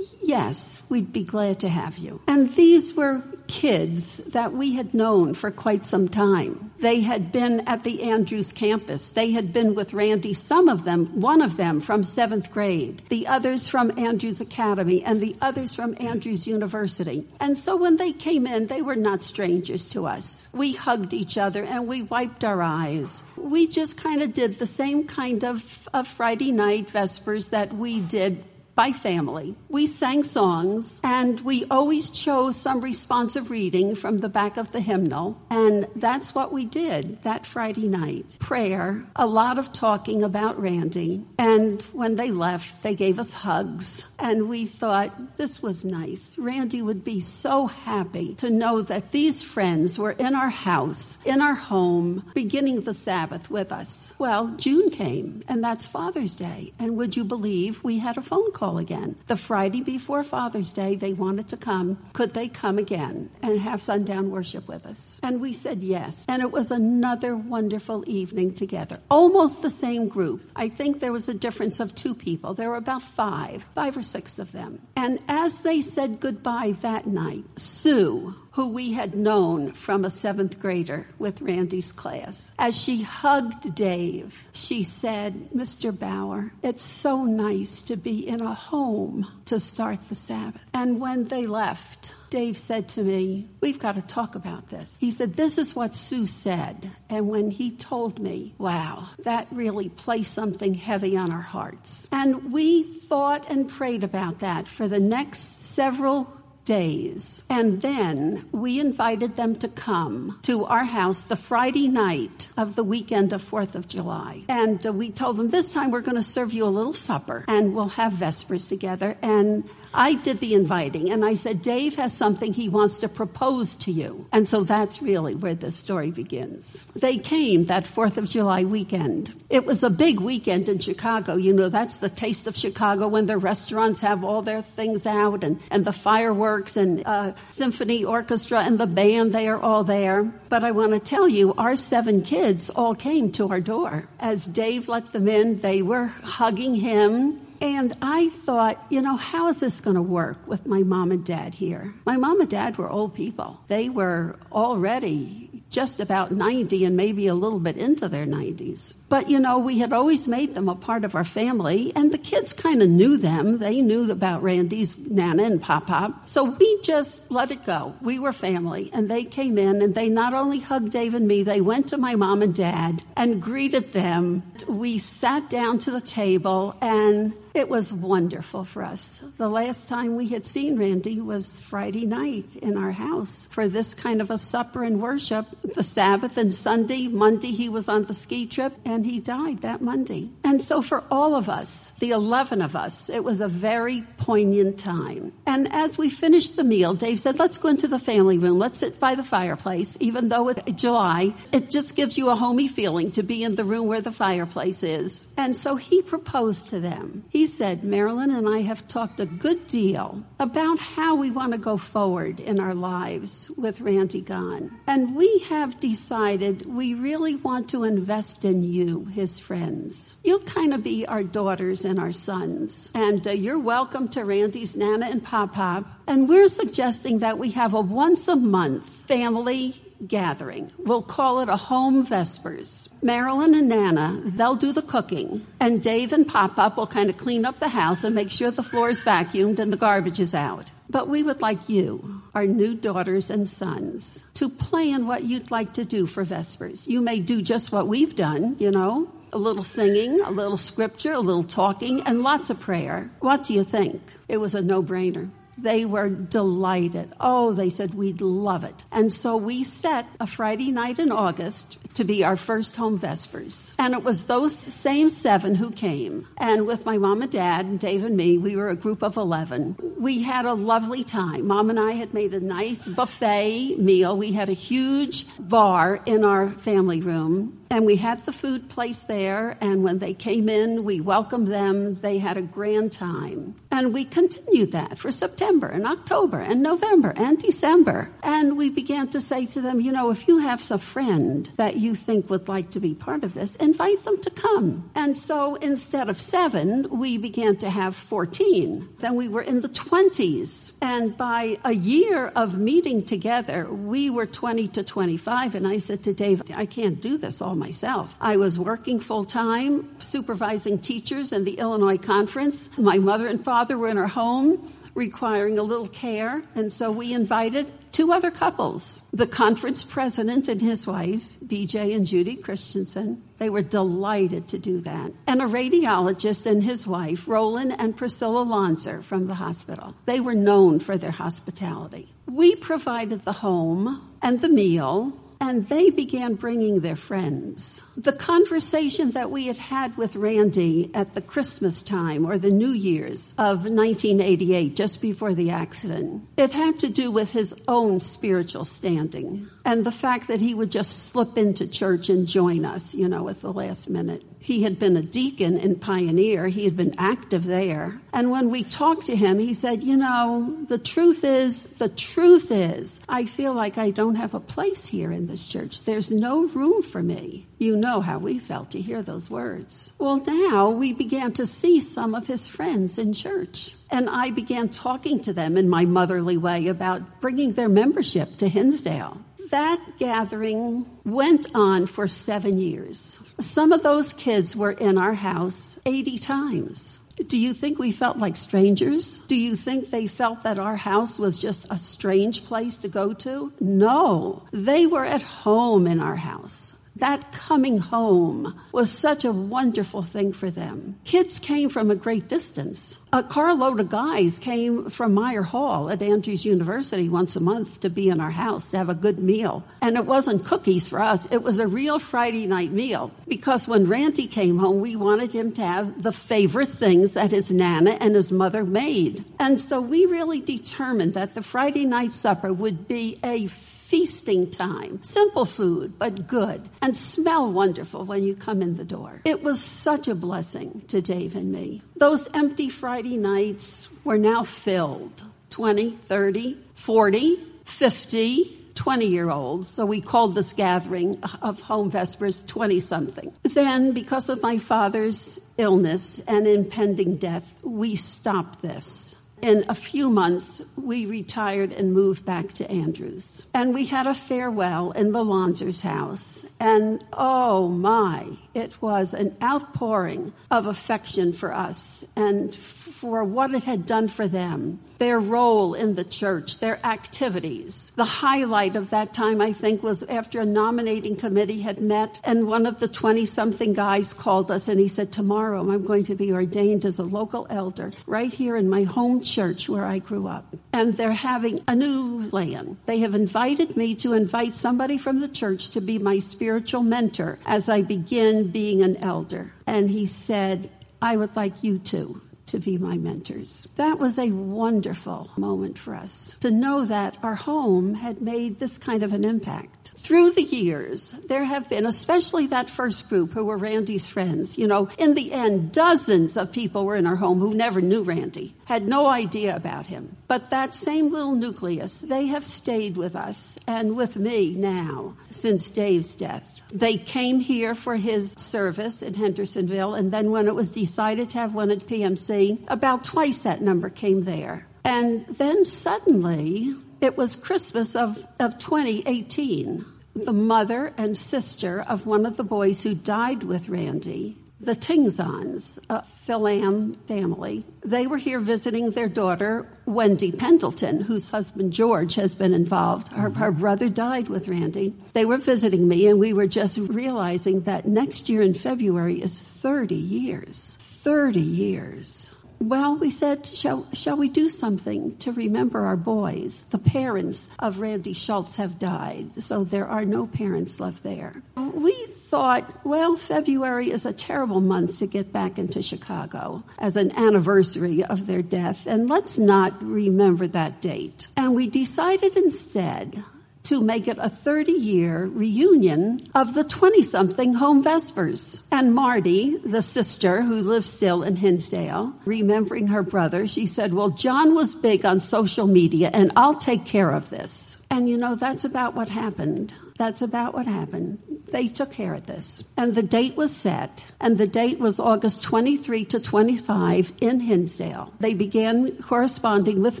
yes, 0.22 0.82
we'd 0.88 1.12
be 1.12 1.24
glad 1.24 1.60
to 1.60 1.68
have 1.68 1.98
you. 1.98 2.20
And 2.26 2.54
these 2.54 2.94
were 2.94 3.22
kids 3.46 4.18
that 4.28 4.52
we 4.52 4.74
had 4.74 4.92
known 4.92 5.34
for 5.34 5.50
quite 5.50 5.86
some 5.86 6.08
time. 6.08 6.72
They 6.78 7.00
had 7.00 7.32
been 7.32 7.60
at 7.66 7.84
the 7.84 8.02
Andrews 8.02 8.52
campus. 8.52 9.08
They 9.08 9.30
had 9.30 9.52
been 9.52 9.74
with 9.74 9.94
Randy, 9.94 10.32
some 10.34 10.68
of 10.68 10.84
them, 10.84 11.20
one 11.20 11.40
of 11.40 11.56
them 11.56 11.80
from 11.80 12.04
seventh 12.04 12.50
grade, 12.50 13.02
the 13.08 13.26
others 13.26 13.68
from 13.68 13.98
Andrews 13.98 14.40
Academy, 14.40 15.02
and 15.02 15.20
the 15.20 15.36
others 15.40 15.74
from 15.74 15.96
Andrews 15.98 16.46
University. 16.46 17.26
And 17.40 17.56
so 17.56 17.76
when 17.76 17.96
they 17.96 18.12
came 18.12 18.46
in, 18.46 18.66
they 18.66 18.82
were 18.82 18.96
not 18.96 19.22
strangers 19.22 19.86
to 19.86 20.06
us. 20.06 20.48
We 20.52 20.72
hugged 20.72 21.12
each 21.12 21.38
other 21.38 21.64
and 21.64 21.86
we 21.86 22.02
wiped 22.02 22.44
our 22.44 22.60
eyes. 22.62 23.22
We 23.36 23.68
just 23.68 23.96
kind 23.96 24.22
of 24.22 24.34
did 24.34 24.58
the 24.58 24.66
same 24.66 25.06
kind 25.06 25.44
of, 25.44 25.88
of 25.94 26.08
Friday 26.08 26.52
night 26.52 26.90
vespers 26.90 27.48
that 27.48 27.72
we 27.72 28.00
did 28.00 28.42
by 28.76 28.92
family. 28.92 29.56
We 29.70 29.86
sang 29.86 30.22
songs 30.22 31.00
and 31.02 31.40
we 31.40 31.64
always 31.70 32.10
chose 32.10 32.56
some 32.56 32.82
responsive 32.82 33.50
reading 33.50 33.96
from 33.96 34.18
the 34.18 34.28
back 34.28 34.58
of 34.58 34.70
the 34.70 34.80
hymnal. 34.80 35.40
And 35.50 35.88
that's 35.96 36.34
what 36.34 36.52
we 36.52 36.66
did 36.66 37.22
that 37.22 37.46
Friday 37.46 37.88
night. 37.88 38.38
Prayer, 38.38 39.02
a 39.16 39.26
lot 39.26 39.58
of 39.58 39.72
talking 39.72 40.22
about 40.22 40.60
Randy. 40.60 41.24
And 41.38 41.80
when 41.92 42.16
they 42.16 42.30
left, 42.30 42.82
they 42.82 42.94
gave 42.94 43.18
us 43.18 43.32
hugs. 43.32 44.04
And 44.18 44.48
we 44.48 44.66
thought 44.66 45.38
this 45.38 45.62
was 45.62 45.84
nice. 45.84 46.34
Randy 46.36 46.82
would 46.82 47.02
be 47.02 47.20
so 47.20 47.66
happy 47.66 48.34
to 48.36 48.50
know 48.50 48.82
that 48.82 49.10
these 49.10 49.42
friends 49.42 49.98
were 49.98 50.12
in 50.12 50.34
our 50.34 50.50
house, 50.50 51.16
in 51.24 51.40
our 51.40 51.54
home, 51.54 52.30
beginning 52.34 52.82
the 52.82 52.92
Sabbath 52.92 53.50
with 53.50 53.72
us. 53.72 54.12
Well, 54.18 54.48
June 54.58 54.90
came 54.90 55.42
and 55.48 55.64
that's 55.64 55.86
Father's 55.86 56.34
Day. 56.34 56.74
And 56.78 56.96
would 56.98 57.16
you 57.16 57.24
believe 57.24 57.82
we 57.82 57.98
had 57.98 58.18
a 58.18 58.22
phone 58.22 58.52
call 58.52 58.65
again. 58.74 59.16
The 59.26 59.36
Friday 59.36 59.82
before 59.82 60.24
Father's 60.24 60.70
Day, 60.70 60.96
they 60.96 61.12
wanted 61.12 61.48
to 61.50 61.56
come. 61.56 61.98
Could 62.12 62.34
they 62.34 62.48
come 62.48 62.78
again 62.78 63.30
and 63.42 63.60
have 63.60 63.82
sundown 63.82 64.30
worship 64.30 64.66
with 64.68 64.84
us? 64.86 65.20
And 65.22 65.40
we 65.40 65.52
said 65.52 65.82
yes. 65.82 66.24
And 66.28 66.42
it 66.42 66.50
was 66.50 66.70
another 66.70 67.36
wonderful 67.36 68.04
evening 68.06 68.54
together. 68.54 68.98
Almost 69.10 69.62
the 69.62 69.70
same 69.70 70.08
group. 70.08 70.42
I 70.56 70.68
think 70.68 71.00
there 71.00 71.12
was 71.12 71.28
a 71.28 71.34
difference 71.34 71.80
of 71.80 71.94
two 71.94 72.14
people. 72.14 72.54
There 72.54 72.70
were 72.70 72.76
about 72.76 73.02
five, 73.02 73.64
five 73.74 73.96
or 73.96 74.02
six 74.02 74.38
of 74.38 74.52
them. 74.52 74.80
And 74.96 75.18
as 75.28 75.60
they 75.60 75.80
said 75.82 76.20
goodbye 76.20 76.74
that 76.80 77.06
night, 77.06 77.44
Sue, 77.56 78.34
who 78.56 78.68
we 78.68 78.92
had 78.92 79.14
known 79.14 79.70
from 79.72 80.02
a 80.02 80.08
seventh 80.08 80.58
grader 80.58 81.06
with 81.18 81.42
Randy's 81.42 81.92
class. 81.92 82.50
As 82.58 82.74
she 82.74 83.02
hugged 83.02 83.74
Dave, 83.74 84.34
she 84.54 84.82
said, 84.82 85.50
Mr. 85.54 85.96
Bauer, 85.96 86.50
it's 86.62 86.82
so 86.82 87.24
nice 87.24 87.82
to 87.82 87.96
be 87.96 88.26
in 88.26 88.40
a 88.40 88.54
home 88.54 89.30
to 89.44 89.60
start 89.60 89.98
the 90.08 90.14
Sabbath. 90.14 90.62
And 90.72 91.00
when 91.00 91.24
they 91.24 91.46
left, 91.46 92.14
Dave 92.30 92.56
said 92.56 92.88
to 92.90 93.02
me, 93.02 93.48
We've 93.60 93.78
got 93.78 93.96
to 93.96 94.02
talk 94.02 94.34
about 94.34 94.70
this. 94.70 94.90
He 94.98 95.10
said, 95.10 95.34
This 95.34 95.58
is 95.58 95.76
what 95.76 95.94
Sue 95.94 96.26
said. 96.26 96.90
And 97.08 97.28
when 97.28 97.50
he 97.50 97.70
told 97.70 98.18
me, 98.18 98.54
wow, 98.58 99.10
that 99.24 99.46
really 99.50 99.88
placed 99.88 100.34
something 100.34 100.74
heavy 100.74 101.16
on 101.16 101.30
our 101.30 101.40
hearts. 101.40 102.08
And 102.10 102.52
we 102.52 102.82
thought 102.82 103.50
and 103.50 103.68
prayed 103.68 104.02
about 104.02 104.40
that 104.40 104.66
for 104.66 104.88
the 104.88 104.98
next 104.98 105.60
several 105.62 106.35
days. 106.66 107.42
And 107.48 107.80
then 107.80 108.46
we 108.52 108.78
invited 108.78 109.36
them 109.36 109.56
to 109.56 109.68
come 109.68 110.38
to 110.42 110.66
our 110.66 110.84
house 110.84 111.24
the 111.24 111.36
Friday 111.36 111.88
night 111.88 112.48
of 112.58 112.76
the 112.76 112.84
weekend 112.84 113.32
of 113.32 113.42
4th 113.42 113.74
of 113.74 113.88
July. 113.88 114.42
And 114.48 114.86
uh, 114.86 114.92
we 114.92 115.10
told 115.10 115.38
them 115.38 115.48
this 115.48 115.70
time 115.70 115.90
we're 115.90 116.02
going 116.02 116.16
to 116.16 116.22
serve 116.22 116.52
you 116.52 116.66
a 116.66 116.68
little 116.68 116.92
supper 116.92 117.44
and 117.48 117.74
we'll 117.74 117.88
have 117.88 118.12
Vespers 118.12 118.66
together. 118.66 119.16
And 119.22 119.64
I 119.96 120.12
did 120.12 120.40
the 120.40 120.52
inviting 120.52 121.10
and 121.10 121.24
I 121.24 121.34
said, 121.36 121.62
Dave 121.62 121.96
has 121.96 122.12
something 122.12 122.52
he 122.52 122.68
wants 122.68 122.98
to 122.98 123.08
propose 123.08 123.74
to 123.76 123.90
you. 123.90 124.26
And 124.30 124.46
so 124.46 124.62
that's 124.62 125.00
really 125.00 125.34
where 125.34 125.54
this 125.54 125.74
story 125.74 126.10
begins. 126.10 126.84
They 126.94 127.16
came 127.16 127.64
that 127.64 127.86
4th 127.86 128.18
of 128.18 128.28
July 128.28 128.64
weekend. 128.64 129.32
It 129.48 129.64
was 129.64 129.82
a 129.82 129.88
big 129.88 130.20
weekend 130.20 130.68
in 130.68 130.80
Chicago. 130.80 131.36
You 131.36 131.54
know, 131.54 131.70
that's 131.70 131.96
the 131.96 132.10
taste 132.10 132.46
of 132.46 132.56
Chicago 132.56 133.08
when 133.08 133.24
the 133.24 133.38
restaurants 133.38 134.02
have 134.02 134.22
all 134.22 134.42
their 134.42 134.60
things 134.60 135.06
out 135.06 135.42
and, 135.42 135.60
and 135.70 135.86
the 135.86 135.94
fireworks 135.94 136.76
and 136.76 137.02
uh, 137.06 137.32
symphony 137.56 138.04
orchestra 138.04 138.60
and 138.60 138.78
the 138.78 138.86
band, 138.86 139.32
they 139.32 139.48
are 139.48 139.60
all 139.60 139.82
there. 139.82 140.24
But 140.50 140.62
I 140.62 140.72
want 140.72 140.92
to 140.92 141.00
tell 141.00 141.26
you, 141.26 141.54
our 141.54 141.74
seven 141.74 142.20
kids 142.22 142.68
all 142.68 142.94
came 142.94 143.32
to 143.32 143.48
our 143.48 143.60
door. 143.60 144.06
As 144.20 144.44
Dave 144.44 144.90
let 144.90 145.12
them 145.14 145.26
in, 145.26 145.60
they 145.60 145.80
were 145.80 146.06
hugging 146.06 146.74
him 146.74 147.45
and 147.60 147.96
I 148.02 148.30
thought, 148.30 148.84
you 148.90 149.00
know, 149.00 149.16
how 149.16 149.48
is 149.48 149.60
this 149.60 149.80
going 149.80 149.96
to 149.96 150.02
work 150.02 150.46
with 150.46 150.66
my 150.66 150.82
mom 150.82 151.10
and 151.12 151.24
dad 151.24 151.54
here? 151.54 151.94
My 152.04 152.16
mom 152.16 152.40
and 152.40 152.50
dad 152.50 152.78
were 152.78 152.90
old 152.90 153.14
people. 153.14 153.60
They 153.68 153.88
were 153.88 154.36
already 154.52 155.62
just 155.70 156.00
about 156.00 156.32
90 156.32 156.84
and 156.84 156.96
maybe 156.96 157.26
a 157.26 157.34
little 157.34 157.58
bit 157.58 157.76
into 157.76 158.08
their 158.08 158.26
90s. 158.26 158.94
But 159.08 159.30
you 159.30 159.38
know, 159.38 159.58
we 159.58 159.78
had 159.78 159.92
always 159.92 160.26
made 160.26 160.54
them 160.54 160.68
a 160.68 160.74
part 160.74 161.04
of 161.04 161.14
our 161.14 161.24
family 161.24 161.92
and 161.94 162.12
the 162.12 162.18
kids 162.18 162.52
kind 162.52 162.82
of 162.82 162.88
knew 162.88 163.16
them. 163.16 163.58
They 163.58 163.80
knew 163.80 164.10
about 164.10 164.42
Randy's 164.42 164.96
Nana 164.98 165.44
and 165.44 165.62
Papa. 165.62 166.14
So 166.24 166.44
we 166.44 166.80
just 166.82 167.20
let 167.30 167.50
it 167.50 167.64
go. 167.64 167.94
We 168.00 168.18
were 168.18 168.32
family 168.32 168.90
and 168.92 169.08
they 169.08 169.24
came 169.24 169.58
in 169.58 169.80
and 169.82 169.94
they 169.94 170.08
not 170.08 170.34
only 170.34 170.58
hugged 170.58 170.90
Dave 170.92 171.14
and 171.14 171.28
me, 171.28 171.42
they 171.42 171.60
went 171.60 171.88
to 171.88 171.96
my 171.96 172.16
mom 172.16 172.42
and 172.42 172.54
dad 172.54 173.02
and 173.16 173.40
greeted 173.40 173.92
them. 173.92 174.42
We 174.66 174.98
sat 174.98 175.50
down 175.50 175.78
to 175.80 175.90
the 175.90 176.00
table 176.00 176.74
and 176.80 177.34
it 177.56 177.70
was 177.70 177.90
wonderful 177.90 178.64
for 178.64 178.82
us. 178.82 179.22
The 179.38 179.48
last 179.48 179.88
time 179.88 180.16
we 180.16 180.28
had 180.28 180.46
seen 180.46 180.78
Randy 180.78 181.22
was 181.22 181.50
Friday 181.52 182.04
night 182.04 182.54
in 182.60 182.76
our 182.76 182.92
house 182.92 183.48
for 183.50 183.66
this 183.66 183.94
kind 183.94 184.20
of 184.20 184.30
a 184.30 184.36
supper 184.36 184.84
and 184.84 185.00
worship. 185.00 185.46
The 185.62 185.82
Sabbath 185.82 186.36
and 186.36 186.54
Sunday, 186.54 187.08
Monday 187.08 187.52
he 187.52 187.70
was 187.70 187.88
on 187.88 188.04
the 188.04 188.12
ski 188.12 188.46
trip 188.46 188.74
and 188.84 188.95
he 189.04 189.20
died 189.20 189.62
that 189.62 189.82
Monday. 189.82 190.30
And 190.44 190.62
so 190.62 190.80
for 190.82 191.02
all 191.10 191.34
of 191.34 191.48
us, 191.48 191.90
the 191.98 192.10
11 192.10 192.62
of 192.62 192.76
us, 192.76 193.08
it 193.08 193.24
was 193.24 193.40
a 193.40 193.48
very 193.48 194.02
poignant 194.18 194.78
time. 194.78 195.32
And 195.46 195.72
as 195.72 195.98
we 195.98 196.10
finished 196.10 196.56
the 196.56 196.64
meal, 196.64 196.94
Dave 196.94 197.20
said, 197.20 197.38
let's 197.38 197.58
go 197.58 197.68
into 197.68 197.88
the 197.88 197.98
family 197.98 198.38
room. 198.38 198.58
Let's 198.58 198.80
sit 198.80 199.00
by 199.00 199.14
the 199.14 199.24
fireplace. 199.24 199.96
Even 200.00 200.28
though 200.28 200.48
it's 200.48 200.80
July, 200.80 201.34
it 201.52 201.70
just 201.70 201.96
gives 201.96 202.16
you 202.16 202.30
a 202.30 202.36
homey 202.36 202.68
feeling 202.68 203.10
to 203.12 203.22
be 203.22 203.42
in 203.42 203.54
the 203.54 203.64
room 203.64 203.86
where 203.86 204.00
the 204.00 204.12
fireplace 204.12 204.82
is. 204.82 205.26
And 205.36 205.56
so 205.56 205.76
he 205.76 206.02
proposed 206.02 206.68
to 206.70 206.80
them. 206.80 207.24
He 207.28 207.46
said, 207.46 207.84
Marilyn 207.84 208.30
and 208.30 208.48
I 208.48 208.60
have 208.62 208.88
talked 208.88 209.20
a 209.20 209.26
good 209.26 209.68
deal 209.68 210.22
about 210.38 210.78
how 210.78 211.16
we 211.16 211.30
want 211.30 211.52
to 211.52 211.58
go 211.58 211.76
forward 211.76 212.40
in 212.40 212.60
our 212.60 212.74
lives 212.74 213.50
with 213.56 213.80
Randy 213.80 214.22
gone. 214.22 214.78
And 214.86 215.14
we 215.14 215.40
have 215.48 215.80
decided 215.80 216.66
we 216.66 216.94
really 216.94 217.36
want 217.36 217.70
to 217.70 217.84
invest 217.84 218.44
in 218.44 218.64
you 218.64 218.85
you, 218.86 219.04
his 219.06 219.38
friends. 219.38 220.14
You'll 220.22 220.40
kind 220.40 220.72
of 220.72 220.82
be 220.82 221.06
our 221.06 221.22
daughters 221.22 221.84
and 221.84 221.98
our 221.98 222.12
sons. 222.12 222.90
And 222.94 223.26
uh, 223.26 223.30
you're 223.30 223.58
welcome 223.58 224.08
to 224.08 224.24
Randy's 224.24 224.76
Nana 224.76 225.06
and 225.06 225.22
Papa. 225.22 225.84
And 226.06 226.28
we're 226.28 226.48
suggesting 226.48 227.20
that 227.20 227.38
we 227.38 227.50
have 227.52 227.74
a 227.74 227.80
once 227.80 228.28
a 228.28 228.36
month 228.36 228.88
family 229.06 229.80
gathering. 230.06 230.70
We'll 230.78 231.02
call 231.02 231.40
it 231.40 231.48
a 231.48 231.56
home 231.56 232.04
vespers. 232.04 232.88
Marilyn 233.02 233.54
and 233.54 233.68
Nana, 233.68 234.20
they'll 234.24 234.56
do 234.56 234.72
the 234.72 234.82
cooking, 234.82 235.46
and 235.58 235.82
Dave 235.82 236.12
and 236.12 236.28
Pop 236.28 236.76
will 236.76 236.86
kind 236.86 237.08
of 237.08 237.16
clean 237.16 237.44
up 237.44 237.58
the 237.58 237.68
house 237.68 238.04
and 238.04 238.14
make 238.14 238.30
sure 238.30 238.50
the 238.50 238.62
floor 238.62 238.90
is 238.90 239.02
vacuumed 239.02 239.58
and 239.58 239.72
the 239.72 239.76
garbage 239.76 240.20
is 240.20 240.34
out. 240.34 240.70
But 240.88 241.08
we 241.08 241.22
would 241.22 241.40
like 241.40 241.68
you, 241.68 242.22
our 242.34 242.46
new 242.46 242.74
daughters 242.74 243.30
and 243.30 243.48
sons, 243.48 244.24
to 244.34 244.48
plan 244.48 245.06
what 245.06 245.24
you'd 245.24 245.50
like 245.50 245.74
to 245.74 245.84
do 245.84 246.06
for 246.06 246.24
Vespers. 246.24 246.86
You 246.86 247.00
may 247.00 247.20
do 247.20 247.42
just 247.42 247.72
what 247.72 247.88
we've 247.88 248.14
done, 248.14 248.56
you 248.58 248.70
know, 248.70 249.10
a 249.32 249.38
little 249.38 249.64
singing, 249.64 250.20
a 250.20 250.30
little 250.30 250.56
scripture, 250.56 251.12
a 251.12 251.20
little 251.20 251.44
talking, 251.44 252.00
and 252.02 252.22
lots 252.22 252.50
of 252.50 252.60
prayer. 252.60 253.10
What 253.20 253.44
do 253.44 253.54
you 253.54 253.64
think? 253.64 254.00
It 254.28 254.38
was 254.38 254.54
a 254.54 254.62
no 254.62 254.82
brainer. 254.82 255.28
They 255.58 255.84
were 255.84 256.08
delighted. 256.08 257.14
Oh, 257.20 257.52
they 257.52 257.70
said 257.70 257.94
we'd 257.94 258.20
love 258.20 258.64
it. 258.64 258.84
And 258.90 259.12
so 259.12 259.36
we 259.36 259.64
set 259.64 260.06
a 260.20 260.26
Friday 260.26 260.70
night 260.70 260.98
in 260.98 261.10
August 261.10 261.78
to 261.94 262.04
be 262.04 262.24
our 262.24 262.36
first 262.36 262.76
home 262.76 262.98
Vespers. 262.98 263.72
And 263.78 263.94
it 263.94 264.04
was 264.04 264.24
those 264.24 264.54
same 264.54 265.10
seven 265.10 265.54
who 265.54 265.70
came. 265.70 266.26
And 266.36 266.66
with 266.66 266.84
my 266.84 266.98
mom 266.98 267.22
and 267.22 267.30
dad 267.30 267.66
and 267.66 267.80
Dave 267.80 268.04
and 268.04 268.16
me, 268.16 268.38
we 268.38 268.56
were 268.56 268.68
a 268.68 268.76
group 268.76 269.02
of 269.02 269.16
11. 269.16 269.76
We 269.98 270.22
had 270.22 270.44
a 270.44 270.54
lovely 270.54 271.04
time. 271.04 271.46
Mom 271.46 271.70
and 271.70 271.80
I 271.80 271.92
had 271.92 272.12
made 272.12 272.34
a 272.34 272.40
nice 272.40 272.86
buffet 272.86 273.76
meal. 273.78 274.16
We 274.16 274.32
had 274.32 274.50
a 274.50 274.54
huge 274.54 275.26
bar 275.38 276.00
in 276.04 276.24
our 276.24 276.50
family 276.50 277.00
room 277.00 277.65
and 277.70 277.84
we 277.84 277.96
had 277.96 278.20
the 278.20 278.32
food 278.32 278.68
placed 278.68 279.08
there, 279.08 279.56
and 279.60 279.82
when 279.82 279.98
they 279.98 280.14
came 280.14 280.48
in, 280.48 280.84
we 280.84 281.00
welcomed 281.00 281.48
them. 281.48 282.00
They 282.00 282.18
had 282.18 282.36
a 282.36 282.42
grand 282.42 282.92
time. 282.92 283.54
And 283.70 283.92
we 283.92 284.04
continued 284.04 284.72
that 284.72 284.98
for 284.98 285.10
September 285.10 285.66
and 285.66 285.86
October 285.86 286.40
and 286.40 286.62
November 286.62 287.12
and 287.16 287.38
December. 287.38 288.10
And 288.22 288.56
we 288.56 288.70
began 288.70 289.08
to 289.08 289.20
say 289.20 289.46
to 289.46 289.60
them, 289.60 289.80
you 289.80 289.92
know, 289.92 290.10
if 290.10 290.28
you 290.28 290.38
have 290.38 290.70
a 290.70 290.78
friend 290.78 291.50
that 291.56 291.76
you 291.76 291.94
think 291.94 292.30
would 292.30 292.48
like 292.48 292.70
to 292.70 292.80
be 292.80 292.94
part 292.94 293.24
of 293.24 293.34
this, 293.34 293.56
invite 293.56 294.04
them 294.04 294.20
to 294.22 294.30
come. 294.30 294.90
And 294.94 295.18
so 295.18 295.56
instead 295.56 296.08
of 296.08 296.20
seven, 296.20 296.88
we 296.98 297.18
began 297.18 297.56
to 297.58 297.70
have 297.70 297.96
14. 297.96 298.88
Then 299.00 299.16
we 299.16 299.28
were 299.28 299.42
in 299.42 299.60
the 299.60 299.68
20s. 299.68 300.72
And 300.80 301.16
by 301.16 301.56
a 301.64 301.72
year 301.72 302.28
of 302.28 302.56
meeting 302.56 303.04
together, 303.04 303.70
we 303.70 304.10
were 304.10 304.26
20 304.26 304.68
to 304.68 304.82
25. 304.82 305.54
And 305.54 305.66
I 305.66 305.78
said 305.78 306.04
to 306.04 306.14
Dave, 306.14 306.42
I 306.54 306.66
can't 306.66 307.00
do 307.00 307.18
this 307.18 307.40
all 307.40 307.55
myself. 307.56 308.14
I 308.20 308.36
was 308.36 308.58
working 308.58 309.00
full 309.00 309.24
time, 309.24 309.88
supervising 310.00 310.78
teachers 310.78 311.32
in 311.32 311.44
the 311.44 311.58
Illinois 311.58 311.98
conference. 311.98 312.68
My 312.76 312.98
mother 312.98 313.26
and 313.26 313.44
father 313.44 313.76
were 313.76 313.88
in 313.88 313.98
our 313.98 314.06
home 314.06 314.72
requiring 314.96 315.58
a 315.58 315.62
little 315.62 315.86
care, 315.86 316.42
and 316.54 316.72
so 316.72 316.90
we 316.90 317.12
invited 317.12 317.70
two 317.92 318.12
other 318.12 318.30
couples 318.30 319.02
the 319.12 319.26
conference 319.26 319.84
president 319.84 320.48
and 320.48 320.60
his 320.60 320.86
wife, 320.86 321.22
BJ 321.46 321.94
and 321.94 322.06
Judy 322.06 322.34
Christensen. 322.34 323.22
They 323.38 323.50
were 323.50 323.62
delighted 323.62 324.48
to 324.48 324.58
do 324.58 324.80
that. 324.80 325.12
And 325.26 325.40
a 325.40 325.46
radiologist 325.46 326.46
and 326.46 326.62
his 326.62 326.86
wife, 326.86 327.28
Roland 327.28 327.74
and 327.78 327.96
Priscilla 327.96 328.44
Lonzer 328.44 329.04
from 329.04 329.26
the 329.26 329.34
hospital. 329.34 329.94
They 330.06 330.20
were 330.20 330.34
known 330.34 330.80
for 330.80 330.98
their 330.98 331.10
hospitality. 331.10 332.12
We 332.26 332.56
provided 332.56 333.22
the 333.22 333.32
home 333.32 334.06
and 334.22 334.40
the 334.40 334.48
meal 334.48 335.12
and 335.46 335.68
they 335.68 335.90
began 335.90 336.34
bringing 336.34 336.80
their 336.80 336.96
friends. 336.96 337.80
The 337.96 338.12
conversation 338.12 339.12
that 339.12 339.30
we 339.30 339.46
had 339.46 339.58
had 339.58 339.96
with 339.96 340.16
Randy 340.16 340.90
at 340.92 341.14
the 341.14 341.20
Christmas 341.20 341.82
time 341.82 342.26
or 342.26 342.36
the 342.36 342.50
New 342.50 342.70
Year's 342.70 343.32
of 343.38 343.58
1988, 343.58 344.74
just 344.74 345.00
before 345.00 345.34
the 345.34 345.50
accident, 345.50 346.26
it 346.36 346.52
had 346.52 346.80
to 346.80 346.88
do 346.88 347.12
with 347.12 347.30
his 347.30 347.54
own 347.68 348.00
spiritual 348.00 348.64
standing 348.64 349.48
and 349.66 349.84
the 349.84 349.90
fact 349.90 350.28
that 350.28 350.40
he 350.40 350.54
would 350.54 350.70
just 350.70 351.08
slip 351.08 351.36
into 351.36 351.66
church 351.66 352.08
and 352.08 352.28
join 352.28 352.64
us, 352.64 352.94
you 352.94 353.08
know, 353.08 353.28
at 353.28 353.40
the 353.40 353.52
last 353.52 353.88
minute. 353.88 354.22
He 354.38 354.62
had 354.62 354.78
been 354.78 354.96
a 354.96 355.02
deacon 355.02 355.58
in 355.58 355.80
Pioneer. 355.80 356.46
He 356.46 356.66
had 356.66 356.76
been 356.76 356.94
active 356.98 357.42
there. 357.42 358.00
And 358.12 358.30
when 358.30 358.48
we 358.48 358.62
talked 358.62 359.06
to 359.06 359.16
him, 359.16 359.40
he 359.40 359.54
said, 359.54 359.82
you 359.82 359.96
know, 359.96 360.56
the 360.68 360.78
truth 360.78 361.24
is, 361.24 361.64
the 361.64 361.88
truth 361.88 362.52
is, 362.52 363.00
I 363.08 363.24
feel 363.24 363.54
like 363.54 363.76
I 363.76 363.90
don't 363.90 364.14
have 364.14 364.34
a 364.34 364.40
place 364.40 364.86
here 364.86 365.10
in 365.10 365.26
this 365.26 365.48
church. 365.48 365.82
There's 365.82 366.12
no 366.12 366.46
room 366.46 366.80
for 366.84 367.02
me. 367.02 367.48
You 367.58 367.76
know 367.76 368.00
how 368.00 368.18
we 368.18 368.38
felt 368.38 368.70
to 368.70 368.80
hear 368.80 369.02
those 369.02 369.28
words. 369.28 369.90
Well, 369.98 370.18
now 370.24 370.70
we 370.70 370.92
began 370.92 371.32
to 371.32 371.44
see 371.44 371.80
some 371.80 372.14
of 372.14 372.28
his 372.28 372.46
friends 372.46 372.98
in 372.98 373.14
church. 373.14 373.74
And 373.90 374.08
I 374.08 374.30
began 374.30 374.68
talking 374.68 375.18
to 375.22 375.32
them 375.32 375.56
in 375.56 375.68
my 375.68 375.86
motherly 375.86 376.36
way 376.36 376.68
about 376.68 377.20
bringing 377.20 377.54
their 377.54 377.68
membership 377.68 378.36
to 378.38 378.48
Hinsdale. 378.48 379.18
That 379.50 379.80
gathering 379.98 380.86
went 381.04 381.54
on 381.54 381.86
for 381.86 382.08
seven 382.08 382.58
years. 382.58 383.20
Some 383.40 383.72
of 383.72 383.82
those 383.82 384.12
kids 384.12 384.56
were 384.56 384.72
in 384.72 384.98
our 384.98 385.14
house 385.14 385.78
80 385.84 386.18
times. 386.18 386.98
Do 387.28 387.38
you 387.38 387.54
think 387.54 387.78
we 387.78 387.92
felt 387.92 388.18
like 388.18 388.36
strangers? 388.36 389.20
Do 389.26 389.36
you 389.36 389.56
think 389.56 389.90
they 389.90 390.06
felt 390.06 390.42
that 390.42 390.58
our 390.58 390.76
house 390.76 391.18
was 391.18 391.38
just 391.38 391.66
a 391.70 391.78
strange 391.78 392.44
place 392.44 392.76
to 392.76 392.88
go 392.88 393.14
to? 393.14 393.52
No. 393.58 394.42
They 394.52 394.86
were 394.86 395.04
at 395.04 395.22
home 395.22 395.86
in 395.86 396.00
our 396.00 396.16
house. 396.16 396.75
That 396.96 397.30
coming 397.30 397.76
home 397.76 398.58
was 398.72 398.90
such 398.90 399.26
a 399.26 399.32
wonderful 399.32 400.02
thing 400.02 400.32
for 400.32 400.50
them. 400.50 400.98
Kids 401.04 401.38
came 401.38 401.68
from 401.68 401.90
a 401.90 401.94
great 401.94 402.26
distance. 402.26 402.98
A 403.12 403.22
carload 403.22 403.80
of 403.80 403.90
guys 403.90 404.38
came 404.38 404.88
from 404.88 405.12
Meier 405.12 405.42
Hall 405.42 405.90
at 405.90 406.00
Andrews 406.00 406.46
University 406.46 407.10
once 407.10 407.36
a 407.36 407.40
month 407.40 407.80
to 407.80 407.90
be 407.90 408.08
in 408.08 408.18
our 408.18 408.30
house 408.30 408.70
to 408.70 408.78
have 408.78 408.88
a 408.88 408.94
good 408.94 409.18
meal. 409.18 409.62
And 409.82 409.96
it 409.96 410.06
wasn't 410.06 410.46
cookies 410.46 410.88
for 410.88 411.02
us. 411.02 411.28
It 411.30 411.42
was 411.42 411.58
a 411.58 411.66
real 411.66 411.98
Friday 411.98 412.46
night 412.46 412.72
meal 412.72 413.10
because 413.28 413.68
when 413.68 413.88
Randy 413.88 414.26
came 414.26 414.58
home, 414.58 414.80
we 414.80 414.96
wanted 414.96 415.34
him 415.34 415.52
to 415.52 415.66
have 415.66 416.02
the 416.02 416.12
favorite 416.12 416.70
things 416.70 417.12
that 417.12 417.30
his 417.30 417.50
Nana 417.50 417.98
and 418.00 418.14
his 418.14 418.32
mother 418.32 418.64
made. 418.64 419.22
And 419.38 419.60
so 419.60 419.82
we 419.82 420.06
really 420.06 420.40
determined 420.40 421.12
that 421.12 421.34
the 421.34 421.42
Friday 421.42 421.84
night 421.84 422.14
supper 422.14 422.54
would 422.54 422.88
be 422.88 423.18
a 423.22 423.48
feasting 423.86 424.50
time. 424.50 425.02
Simple 425.02 425.44
food, 425.44 425.98
but 425.98 426.26
good, 426.26 426.68
and 426.82 426.96
smell 426.96 427.50
wonderful 427.50 428.04
when 428.04 428.22
you 428.22 428.34
come 428.34 428.62
in 428.62 428.76
the 428.76 428.84
door. 428.84 429.20
It 429.24 429.42
was 429.42 429.62
such 429.62 430.08
a 430.08 430.14
blessing 430.14 430.82
to 430.88 431.00
Dave 431.00 431.36
and 431.36 431.52
me. 431.52 431.82
Those 431.96 432.28
empty 432.34 432.68
Friday 432.68 433.16
nights 433.16 433.88
were 434.04 434.18
now 434.18 434.44
filled 434.44 435.24
20, 435.50 435.92
30, 435.92 436.56
40, 436.74 437.36
50, 437.64 438.56
20 438.74 439.06
year 439.06 439.30
olds. 439.30 439.68
So 439.68 439.86
we 439.86 440.00
called 440.00 440.34
this 440.34 440.52
gathering 440.52 441.22
of 441.42 441.60
home 441.60 441.90
vespers 441.90 442.42
20 442.46 442.80
something. 442.80 443.32
Then, 443.42 443.92
because 443.92 444.28
of 444.28 444.42
my 444.42 444.58
father's 444.58 445.40
illness 445.58 446.20
and 446.26 446.46
impending 446.46 447.16
death, 447.16 447.52
we 447.62 447.96
stopped 447.96 448.62
this 448.62 449.15
in 449.42 449.64
a 449.68 449.74
few 449.74 450.08
months, 450.08 450.62
we 450.76 451.06
retired 451.06 451.72
and 451.72 451.92
moved 451.92 452.24
back 452.24 452.52
to 452.54 452.70
Andrews. 452.70 453.44
And 453.52 453.74
we 453.74 453.86
had 453.86 454.06
a 454.06 454.14
farewell 454.14 454.92
in 454.92 455.12
the 455.12 455.24
Lonzer's 455.24 455.82
house. 455.82 456.46
And 456.58 457.04
oh 457.12 457.68
my, 457.68 458.38
it 458.56 458.80
was 458.80 459.12
an 459.12 459.36
outpouring 459.42 460.32
of 460.50 460.66
affection 460.66 461.34
for 461.34 461.52
us 461.52 462.04
and 462.16 462.54
for 462.54 463.22
what 463.22 463.54
it 463.54 463.64
had 463.64 463.84
done 463.84 464.08
for 464.08 464.26
them 464.26 464.80
their 464.98 465.20
role 465.20 465.74
in 465.74 465.94
the 465.94 466.04
church, 466.04 466.58
their 466.58 466.84
activities. 466.84 467.92
The 467.96 468.04
highlight 468.04 468.76
of 468.76 468.90
that 468.90 469.12
time, 469.12 469.40
I 469.40 469.52
think, 469.52 469.82
was 469.82 470.02
after 470.04 470.40
a 470.40 470.46
nominating 470.46 471.16
committee 471.16 471.62
had 471.62 471.80
met 471.80 472.20
and 472.24 472.46
one 472.46 472.66
of 472.66 472.80
the 472.80 472.88
20 472.88 473.26
something 473.26 473.72
guys 473.72 474.12
called 474.12 474.50
us 474.50 474.68
and 474.68 474.80
he 474.80 474.88
said, 474.88 475.12
tomorrow 475.12 475.60
I'm 475.70 475.84
going 475.84 476.04
to 476.04 476.14
be 476.14 476.32
ordained 476.32 476.84
as 476.84 476.98
a 476.98 477.02
local 477.02 477.46
elder 477.50 477.92
right 478.06 478.32
here 478.32 478.56
in 478.56 478.68
my 478.68 478.84
home 478.84 479.22
church 479.22 479.68
where 479.68 479.84
I 479.84 479.98
grew 479.98 480.26
up. 480.28 480.54
And 480.72 480.96
they're 480.96 481.12
having 481.12 481.60
a 481.66 481.74
new 481.74 482.28
plan. 482.30 482.78
They 482.86 483.00
have 483.00 483.14
invited 483.14 483.76
me 483.76 483.94
to 483.96 484.12
invite 484.12 484.56
somebody 484.56 484.98
from 484.98 485.20
the 485.20 485.28
church 485.28 485.70
to 485.70 485.80
be 485.80 485.98
my 485.98 486.18
spiritual 486.18 486.82
mentor 486.82 487.38
as 487.46 487.68
I 487.68 487.82
begin 487.82 488.45
being 488.48 488.82
an 488.82 488.96
elder. 488.98 489.52
And 489.66 489.90
he 489.90 490.06
said, 490.06 490.70
I 491.00 491.16
would 491.16 491.36
like 491.36 491.62
you 491.62 491.78
to 491.78 492.20
to 492.46 492.58
be 492.58 492.78
my 492.78 492.96
mentors. 492.96 493.66
That 493.76 493.98
was 493.98 494.18
a 494.18 494.30
wonderful 494.30 495.30
moment 495.36 495.78
for 495.78 495.94
us 495.94 496.34
to 496.40 496.50
know 496.50 496.84
that 496.84 497.16
our 497.22 497.34
home 497.34 497.94
had 497.94 498.20
made 498.20 498.58
this 498.58 498.78
kind 498.78 499.02
of 499.02 499.12
an 499.12 499.24
impact. 499.24 499.90
Through 499.98 500.32
the 500.32 500.42
years, 500.42 501.12
there 501.26 501.44
have 501.44 501.68
been, 501.68 501.86
especially 501.86 502.46
that 502.48 502.70
first 502.70 503.08
group 503.08 503.32
who 503.32 503.44
were 503.44 503.56
Randy's 503.56 504.06
friends, 504.06 504.56
you 504.56 504.68
know, 504.68 504.88
in 504.98 505.14
the 505.14 505.32
end, 505.32 505.72
dozens 505.72 506.36
of 506.36 506.52
people 506.52 506.84
were 506.84 506.94
in 506.94 507.06
our 507.06 507.16
home 507.16 507.40
who 507.40 507.54
never 507.54 507.80
knew 507.80 508.02
Randy, 508.02 508.54
had 508.66 508.86
no 508.86 509.08
idea 509.08 509.56
about 509.56 509.86
him. 509.86 510.16
But 510.28 510.50
that 510.50 510.74
same 510.74 511.10
little 511.10 511.34
nucleus, 511.34 512.00
they 512.00 512.26
have 512.26 512.44
stayed 512.44 512.96
with 512.96 513.16
us 513.16 513.56
and 513.66 513.96
with 513.96 514.16
me 514.16 514.54
now 514.54 515.16
since 515.30 515.70
Dave's 515.70 516.14
death. 516.14 516.55
They 516.72 516.96
came 516.98 517.40
here 517.40 517.74
for 517.74 517.96
his 517.96 518.32
service 518.36 519.02
in 519.02 519.14
Hendersonville, 519.14 519.94
and 519.94 520.12
then 520.12 520.30
when 520.30 520.48
it 520.48 520.54
was 520.54 520.70
decided 520.70 521.30
to 521.30 521.38
have 521.38 521.54
one 521.54 521.70
at 521.70 521.86
PMC, 521.86 522.64
about 522.68 523.04
twice 523.04 523.40
that 523.40 523.62
number 523.62 523.88
came 523.88 524.24
there. 524.24 524.66
And 524.84 525.26
then 525.26 525.64
suddenly, 525.64 526.74
it 527.00 527.16
was 527.16 527.36
Christmas 527.36 527.94
of, 527.94 528.24
of 528.38 528.58
2018. 528.58 529.84
The 530.14 530.32
mother 530.32 530.92
and 530.96 531.16
sister 531.16 531.82
of 531.82 532.06
one 532.06 532.24
of 532.24 532.36
the 532.36 532.44
boys 532.44 532.82
who 532.82 532.94
died 532.94 533.42
with 533.42 533.68
Randy 533.68 534.38
the 534.66 534.74
Tingzons, 534.74 535.78
a 535.88 536.02
Philam 536.26 536.96
family. 537.06 537.64
They 537.84 538.08
were 538.08 538.16
here 538.16 538.40
visiting 538.40 538.90
their 538.90 539.08
daughter, 539.08 539.66
Wendy 539.86 540.32
Pendleton, 540.32 541.00
whose 541.00 541.28
husband 541.28 541.72
George 541.72 542.16
has 542.16 542.34
been 542.34 542.52
involved. 542.52 543.12
Her, 543.12 543.30
her, 543.30 543.52
mm-hmm. 543.52 543.60
brother 543.60 543.88
died 543.88 544.28
with 544.28 544.48
Randy. 544.48 544.92
They 545.12 545.24
were 545.24 545.38
visiting 545.38 545.86
me, 545.86 546.08
and 546.08 546.18
we 546.18 546.32
were 546.32 546.48
just 546.48 546.78
realizing 546.78 547.60
that 547.62 547.86
next 547.86 548.28
year 548.28 548.42
in 548.42 548.54
February 548.54 549.22
is 549.22 549.40
30 549.40 549.94
years. 549.94 550.76
30 550.80 551.38
years. 551.38 552.28
well, 552.58 552.96
we 552.96 553.10
said, 553.10 553.46
shall, 553.46 553.86
shall 553.92 554.16
we 554.16 554.28
do 554.28 554.50
something 554.50 555.16
to 555.18 555.30
remember 555.30 555.86
our 555.86 555.96
boys? 555.96 556.66
The 556.70 556.78
parents 556.78 557.48
of 557.60 557.78
Randy 557.78 558.14
Schultz 558.14 558.56
have 558.56 558.80
died, 558.80 559.44
so 559.44 559.62
there 559.62 559.86
are 559.86 560.04
no 560.04 560.26
parents 560.26 560.80
left 560.80 561.04
there. 561.04 561.40
We 561.54 562.08
thought, 562.28 562.84
well, 562.84 563.16
February 563.16 563.90
is 563.90 564.04
a 564.04 564.12
terrible 564.12 564.60
month 564.60 564.98
to 564.98 565.06
get 565.06 565.32
back 565.32 565.58
into 565.58 565.82
Chicago 565.82 566.62
as 566.78 566.96
an 566.96 567.12
anniversary 567.16 568.04
of 568.04 568.26
their 568.26 568.42
death, 568.42 568.80
and 568.86 569.08
let's 569.08 569.38
not 569.38 569.82
remember 569.82 570.46
that 570.48 570.80
date. 570.80 571.28
And 571.36 571.54
we 571.54 571.70
decided 571.70 572.36
instead 572.36 573.24
to 573.66 573.80
make 573.80 574.06
it 574.06 574.18
a 574.20 574.30
30 574.30 574.72
year 574.72 575.26
reunion 575.26 576.24
of 576.34 576.54
the 576.54 576.62
20 576.62 577.02
something 577.02 577.54
home 577.54 577.82
Vespers. 577.82 578.60
And 578.70 578.94
Marty, 578.94 579.56
the 579.58 579.82
sister 579.82 580.42
who 580.42 580.62
lives 580.62 580.88
still 580.88 581.24
in 581.24 581.34
Hinsdale, 581.34 582.14
remembering 582.24 582.86
her 582.88 583.02
brother, 583.02 583.48
she 583.48 583.66
said, 583.66 583.92
well, 583.92 584.10
John 584.10 584.54
was 584.54 584.74
big 584.74 585.04
on 585.04 585.20
social 585.20 585.66
media 585.66 586.10
and 586.12 586.30
I'll 586.36 586.54
take 586.54 586.84
care 586.84 587.10
of 587.10 587.28
this. 587.30 587.76
And 587.90 588.08
you 588.08 588.16
know, 588.18 588.36
that's 588.36 588.64
about 588.64 588.94
what 588.94 589.08
happened. 589.08 589.74
That's 589.98 590.22
about 590.22 590.54
what 590.54 590.66
happened. 590.66 591.18
They 591.50 591.68
took 591.68 591.92
care 591.92 592.14
of 592.14 592.26
this. 592.26 592.64
And 592.76 592.94
the 592.94 593.02
date 593.02 593.36
was 593.36 593.54
set, 593.54 594.04
and 594.20 594.38
the 594.38 594.46
date 594.46 594.78
was 594.78 594.98
August 594.98 595.42
23 595.42 596.04
to 596.06 596.20
25 596.20 597.12
in 597.20 597.40
Hinsdale. 597.40 598.12
They 598.20 598.34
began 598.34 599.00
corresponding 599.02 599.82
with 599.82 600.00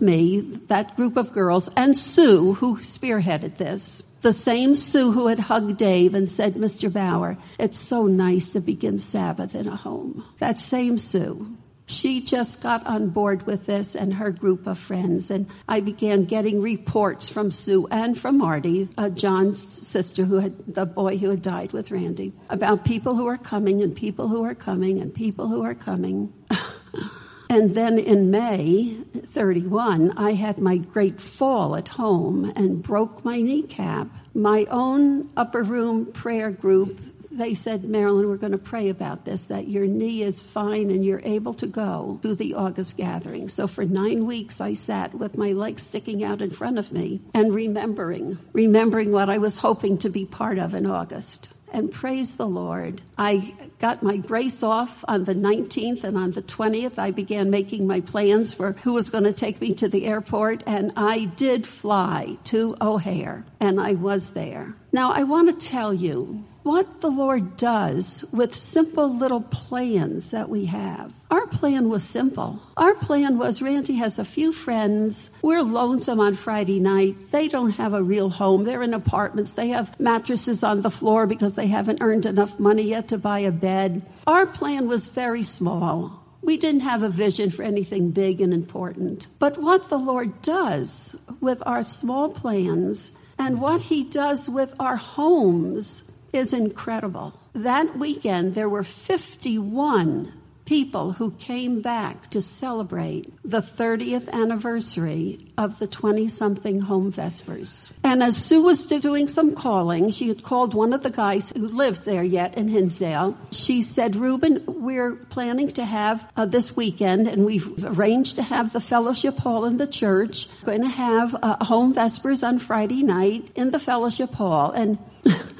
me, 0.00 0.40
that 0.68 0.96
group 0.96 1.16
of 1.16 1.32
girls, 1.32 1.68
and 1.76 1.96
Sue, 1.96 2.54
who 2.54 2.78
spearheaded 2.78 3.56
this. 3.56 4.02
The 4.22 4.32
same 4.32 4.74
Sue 4.74 5.12
who 5.12 5.28
had 5.28 5.38
hugged 5.38 5.76
Dave 5.76 6.14
and 6.14 6.28
said, 6.28 6.54
Mr. 6.54 6.92
Bauer, 6.92 7.36
it's 7.58 7.78
so 7.78 8.06
nice 8.06 8.48
to 8.48 8.60
begin 8.60 8.98
Sabbath 8.98 9.54
in 9.54 9.68
a 9.68 9.76
home. 9.76 10.24
That 10.40 10.58
same 10.58 10.98
Sue 10.98 11.56
she 11.86 12.20
just 12.20 12.60
got 12.60 12.84
on 12.84 13.10
board 13.10 13.46
with 13.46 13.66
this 13.66 13.94
and 13.94 14.12
her 14.14 14.32
group 14.32 14.66
of 14.66 14.78
friends. 14.78 15.30
And 15.30 15.46
I 15.68 15.80
began 15.80 16.24
getting 16.24 16.60
reports 16.60 17.28
from 17.28 17.52
Sue 17.52 17.86
and 17.90 18.18
from 18.18 18.38
Marty, 18.38 18.88
uh, 18.98 19.08
John's 19.08 19.86
sister, 19.86 20.24
who 20.24 20.40
had 20.40 20.74
the 20.74 20.84
boy 20.84 21.16
who 21.16 21.30
had 21.30 21.42
died 21.42 21.72
with 21.72 21.92
Randy, 21.92 22.32
about 22.50 22.84
people 22.84 23.14
who 23.14 23.28
are 23.28 23.38
coming 23.38 23.82
and 23.82 23.94
people 23.94 24.26
who 24.26 24.44
are 24.44 24.54
coming 24.54 25.00
and 25.00 25.14
people 25.14 25.46
who 25.46 25.62
are 25.62 25.76
coming. 25.76 26.32
and 27.48 27.76
then 27.76 28.00
in 28.00 28.32
May 28.32 28.96
31, 29.32 30.18
I 30.18 30.32
had 30.32 30.58
my 30.58 30.78
great 30.78 31.22
fall 31.22 31.76
at 31.76 31.86
home 31.86 32.52
and 32.56 32.82
broke 32.82 33.24
my 33.24 33.40
kneecap. 33.40 34.08
My 34.34 34.66
own 34.70 35.30
upper 35.36 35.62
room 35.62 36.06
prayer 36.06 36.50
group 36.50 37.00
they 37.36 37.54
said, 37.54 37.84
Marilyn, 37.84 38.28
we're 38.28 38.36
going 38.36 38.52
to 38.52 38.58
pray 38.58 38.88
about 38.88 39.24
this, 39.24 39.44
that 39.44 39.68
your 39.68 39.86
knee 39.86 40.22
is 40.22 40.42
fine 40.42 40.90
and 40.90 41.04
you're 41.04 41.22
able 41.24 41.54
to 41.54 41.66
go 41.66 42.18
to 42.22 42.34
the 42.34 42.54
August 42.54 42.96
gathering. 42.96 43.48
So 43.48 43.66
for 43.66 43.84
nine 43.84 44.26
weeks, 44.26 44.60
I 44.60 44.72
sat 44.72 45.14
with 45.14 45.36
my 45.36 45.52
legs 45.52 45.82
sticking 45.82 46.24
out 46.24 46.42
in 46.42 46.50
front 46.50 46.78
of 46.78 46.92
me 46.92 47.20
and 47.34 47.54
remembering, 47.54 48.38
remembering 48.52 49.12
what 49.12 49.30
I 49.30 49.38
was 49.38 49.58
hoping 49.58 49.98
to 49.98 50.08
be 50.08 50.26
part 50.26 50.58
of 50.58 50.74
in 50.74 50.86
August. 50.86 51.48
And 51.72 51.90
praise 51.90 52.36
the 52.36 52.46
Lord. 52.46 53.02
I 53.18 53.54
got 53.80 54.02
my 54.02 54.18
brace 54.18 54.62
off 54.62 55.04
on 55.08 55.24
the 55.24 55.34
19th 55.34 56.04
and 56.04 56.16
on 56.16 56.30
the 56.30 56.42
20th 56.42 56.98
I 56.98 57.10
began 57.10 57.50
making 57.50 57.86
my 57.86 58.00
plans 58.00 58.54
for 58.54 58.72
who 58.72 58.94
was 58.94 59.10
going 59.10 59.24
to 59.24 59.32
take 59.32 59.60
me 59.60 59.74
to 59.74 59.88
the 59.88 60.06
airport 60.06 60.62
and 60.66 60.92
I 60.96 61.24
did 61.24 61.66
fly 61.66 62.38
to 62.44 62.76
O'Hare 62.80 63.44
and 63.60 63.80
I 63.80 63.92
was 63.94 64.30
there. 64.30 64.74
Now 64.92 65.12
I 65.12 65.24
want 65.24 65.60
to 65.60 65.66
tell 65.66 65.92
you 65.92 66.44
what 66.66 67.00
the 67.00 67.08
Lord 67.08 67.56
does 67.56 68.24
with 68.32 68.52
simple 68.52 69.16
little 69.16 69.40
plans 69.40 70.32
that 70.32 70.48
we 70.48 70.64
have. 70.64 71.12
Our 71.30 71.46
plan 71.46 71.88
was 71.88 72.02
simple. 72.02 72.60
Our 72.76 72.96
plan 72.96 73.38
was 73.38 73.62
Randy 73.62 73.94
has 73.94 74.18
a 74.18 74.24
few 74.24 74.52
friends. 74.52 75.30
We're 75.42 75.62
lonesome 75.62 76.18
on 76.18 76.34
Friday 76.34 76.80
night. 76.80 77.30
They 77.30 77.46
don't 77.46 77.70
have 77.70 77.94
a 77.94 78.02
real 78.02 78.30
home. 78.30 78.64
They're 78.64 78.82
in 78.82 78.94
apartments. 78.94 79.52
They 79.52 79.68
have 79.68 79.98
mattresses 80.00 80.64
on 80.64 80.80
the 80.80 80.90
floor 80.90 81.28
because 81.28 81.54
they 81.54 81.68
haven't 81.68 82.02
earned 82.02 82.26
enough 82.26 82.58
money 82.58 82.82
yet 82.82 83.06
to 83.08 83.18
buy 83.18 83.38
a 83.38 83.52
bed. 83.52 84.02
Our 84.26 84.44
plan 84.44 84.88
was 84.88 85.06
very 85.06 85.44
small. 85.44 86.20
We 86.42 86.56
didn't 86.56 86.80
have 86.80 87.04
a 87.04 87.08
vision 87.08 87.52
for 87.52 87.62
anything 87.62 88.10
big 88.10 88.40
and 88.40 88.52
important. 88.52 89.28
But 89.38 89.62
what 89.62 89.88
the 89.88 89.98
Lord 89.98 90.42
does 90.42 91.14
with 91.40 91.62
our 91.64 91.84
small 91.84 92.28
plans 92.28 93.12
and 93.38 93.60
what 93.60 93.82
He 93.82 94.02
does 94.02 94.48
with 94.48 94.74
our 94.80 94.96
homes 94.96 96.02
is 96.32 96.52
incredible. 96.52 97.38
That 97.54 97.98
weekend, 97.98 98.54
there 98.54 98.68
were 98.68 98.82
51 98.82 100.32
people 100.66 101.12
who 101.12 101.30
came 101.30 101.80
back 101.80 102.28
to 102.30 102.42
celebrate 102.42 103.32
the 103.44 103.62
30th 103.62 104.28
anniversary 104.30 105.38
of 105.56 105.78
the 105.78 105.86
20 105.86 106.28
something 106.28 106.80
home 106.80 107.10
vespers. 107.10 107.88
And 108.02 108.22
as 108.22 108.36
Sue 108.36 108.62
was 108.62 108.84
doing 108.84 109.28
some 109.28 109.54
calling, 109.54 110.10
she 110.10 110.28
had 110.28 110.42
called 110.42 110.74
one 110.74 110.92
of 110.92 111.02
the 111.02 111.10
guys 111.10 111.48
who 111.48 111.68
lived 111.68 112.04
there 112.04 112.22
yet 112.22 112.58
in 112.58 112.68
Hinsdale. 112.68 113.38
She 113.52 113.80
said, 113.80 114.16
Reuben, 114.16 114.64
we're 114.66 115.12
planning 115.14 115.68
to 115.68 115.84
have 115.84 116.28
uh, 116.36 116.44
this 116.44 116.76
weekend 116.76 117.28
and 117.28 117.46
we've 117.46 117.84
arranged 117.84 118.34
to 118.36 118.42
have 118.42 118.72
the 118.72 118.80
fellowship 118.80 119.38
hall 119.38 119.64
in 119.64 119.76
the 119.76 119.86
church. 119.86 120.48
We're 120.62 120.76
going 120.76 120.82
to 120.82 120.88
have 120.88 121.34
uh, 121.42 121.64
home 121.64 121.94
vespers 121.94 122.42
on 122.42 122.58
Friday 122.58 123.02
night 123.02 123.50
in 123.54 123.70
the 123.70 123.78
fellowship 123.78 124.34
hall. 124.34 124.72
And 124.72 124.98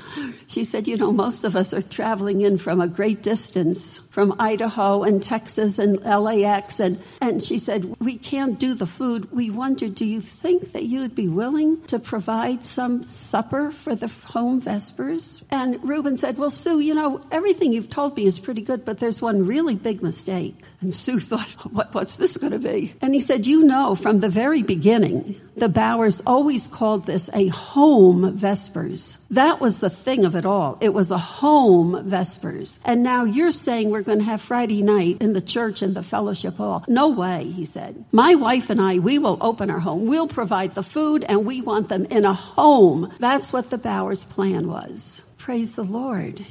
she 0.48 0.64
said, 0.64 0.86
you 0.86 0.96
know, 0.96 1.12
most 1.12 1.44
of 1.44 1.56
us 1.56 1.74
are 1.74 1.82
traveling 1.82 2.42
in 2.42 2.58
from 2.58 2.80
a 2.80 2.88
great 2.88 3.22
distance 3.22 4.00
from 4.16 4.34
Idaho 4.38 5.02
and 5.02 5.22
Texas 5.22 5.78
and 5.78 6.00
LAX. 6.02 6.80
And, 6.80 7.02
and 7.20 7.42
she 7.42 7.58
said, 7.58 7.94
we 8.00 8.16
can't 8.16 8.58
do 8.58 8.72
the 8.72 8.86
food. 8.86 9.30
We 9.30 9.50
wondered, 9.50 9.94
do 9.94 10.06
you 10.06 10.22
think 10.22 10.72
that 10.72 10.84
you 10.84 11.00
would 11.00 11.14
be 11.14 11.28
willing 11.28 11.82
to 11.88 11.98
provide 11.98 12.64
some 12.64 13.04
supper 13.04 13.70
for 13.70 13.94
the 13.94 14.08
home 14.08 14.62
vespers? 14.62 15.44
And 15.50 15.86
Reuben 15.86 16.16
said, 16.16 16.38
well, 16.38 16.48
Sue, 16.48 16.80
you 16.80 16.94
know, 16.94 17.20
everything 17.30 17.74
you've 17.74 17.90
told 17.90 18.16
me 18.16 18.24
is 18.24 18.38
pretty 18.38 18.62
good, 18.62 18.86
but 18.86 19.00
there's 19.00 19.20
one 19.20 19.46
really 19.46 19.74
big 19.74 20.02
mistake. 20.02 20.56
And 20.80 20.94
Sue 20.94 21.20
thought, 21.20 21.50
what, 21.70 21.92
what's 21.92 22.16
this 22.16 22.38
going 22.38 22.54
to 22.54 22.58
be? 22.58 22.94
And 23.02 23.12
he 23.12 23.20
said, 23.20 23.46
you 23.46 23.64
know, 23.64 23.94
from 23.96 24.20
the 24.20 24.30
very 24.30 24.62
beginning, 24.62 25.38
the 25.56 25.68
Bauers 25.68 26.20
always 26.26 26.68
called 26.68 27.06
this 27.06 27.30
a 27.32 27.48
home 27.48 28.36
vespers. 28.36 29.16
That 29.30 29.58
was 29.58 29.80
the 29.80 29.88
thing 29.88 30.26
of 30.26 30.36
it 30.36 30.44
all. 30.44 30.76
It 30.80 30.92
was 30.92 31.10
a 31.10 31.18
home 31.18 32.08
vespers. 32.08 32.78
And 32.84 33.02
now 33.02 33.24
you're 33.24 33.52
saying 33.52 33.90
we're 33.90 34.02
going 34.06 34.20
to 34.20 34.24
have 34.24 34.40
Friday 34.40 34.82
night 34.82 35.18
in 35.20 35.34
the 35.34 35.42
church 35.42 35.82
in 35.82 35.92
the 35.92 36.02
fellowship 36.02 36.56
hall. 36.56 36.84
No 36.88 37.08
way, 37.08 37.52
he 37.54 37.66
said. 37.66 38.04
My 38.12 38.34
wife 38.34 38.70
and 38.70 38.80
I, 38.80 38.98
we 38.98 39.18
will 39.18 39.36
open 39.40 39.68
our 39.68 39.80
home. 39.80 40.06
We'll 40.06 40.28
provide 40.28 40.74
the 40.74 40.82
food 40.82 41.24
and 41.24 41.44
we 41.44 41.60
want 41.60 41.88
them 41.88 42.06
in 42.06 42.24
a 42.24 42.32
home. 42.32 43.12
That's 43.18 43.52
what 43.52 43.68
the 43.68 43.78
Bauers 43.78 44.26
plan 44.26 44.68
was. 44.68 45.22
Praise 45.36 45.72
the 45.72 45.84
Lord. 45.84 46.46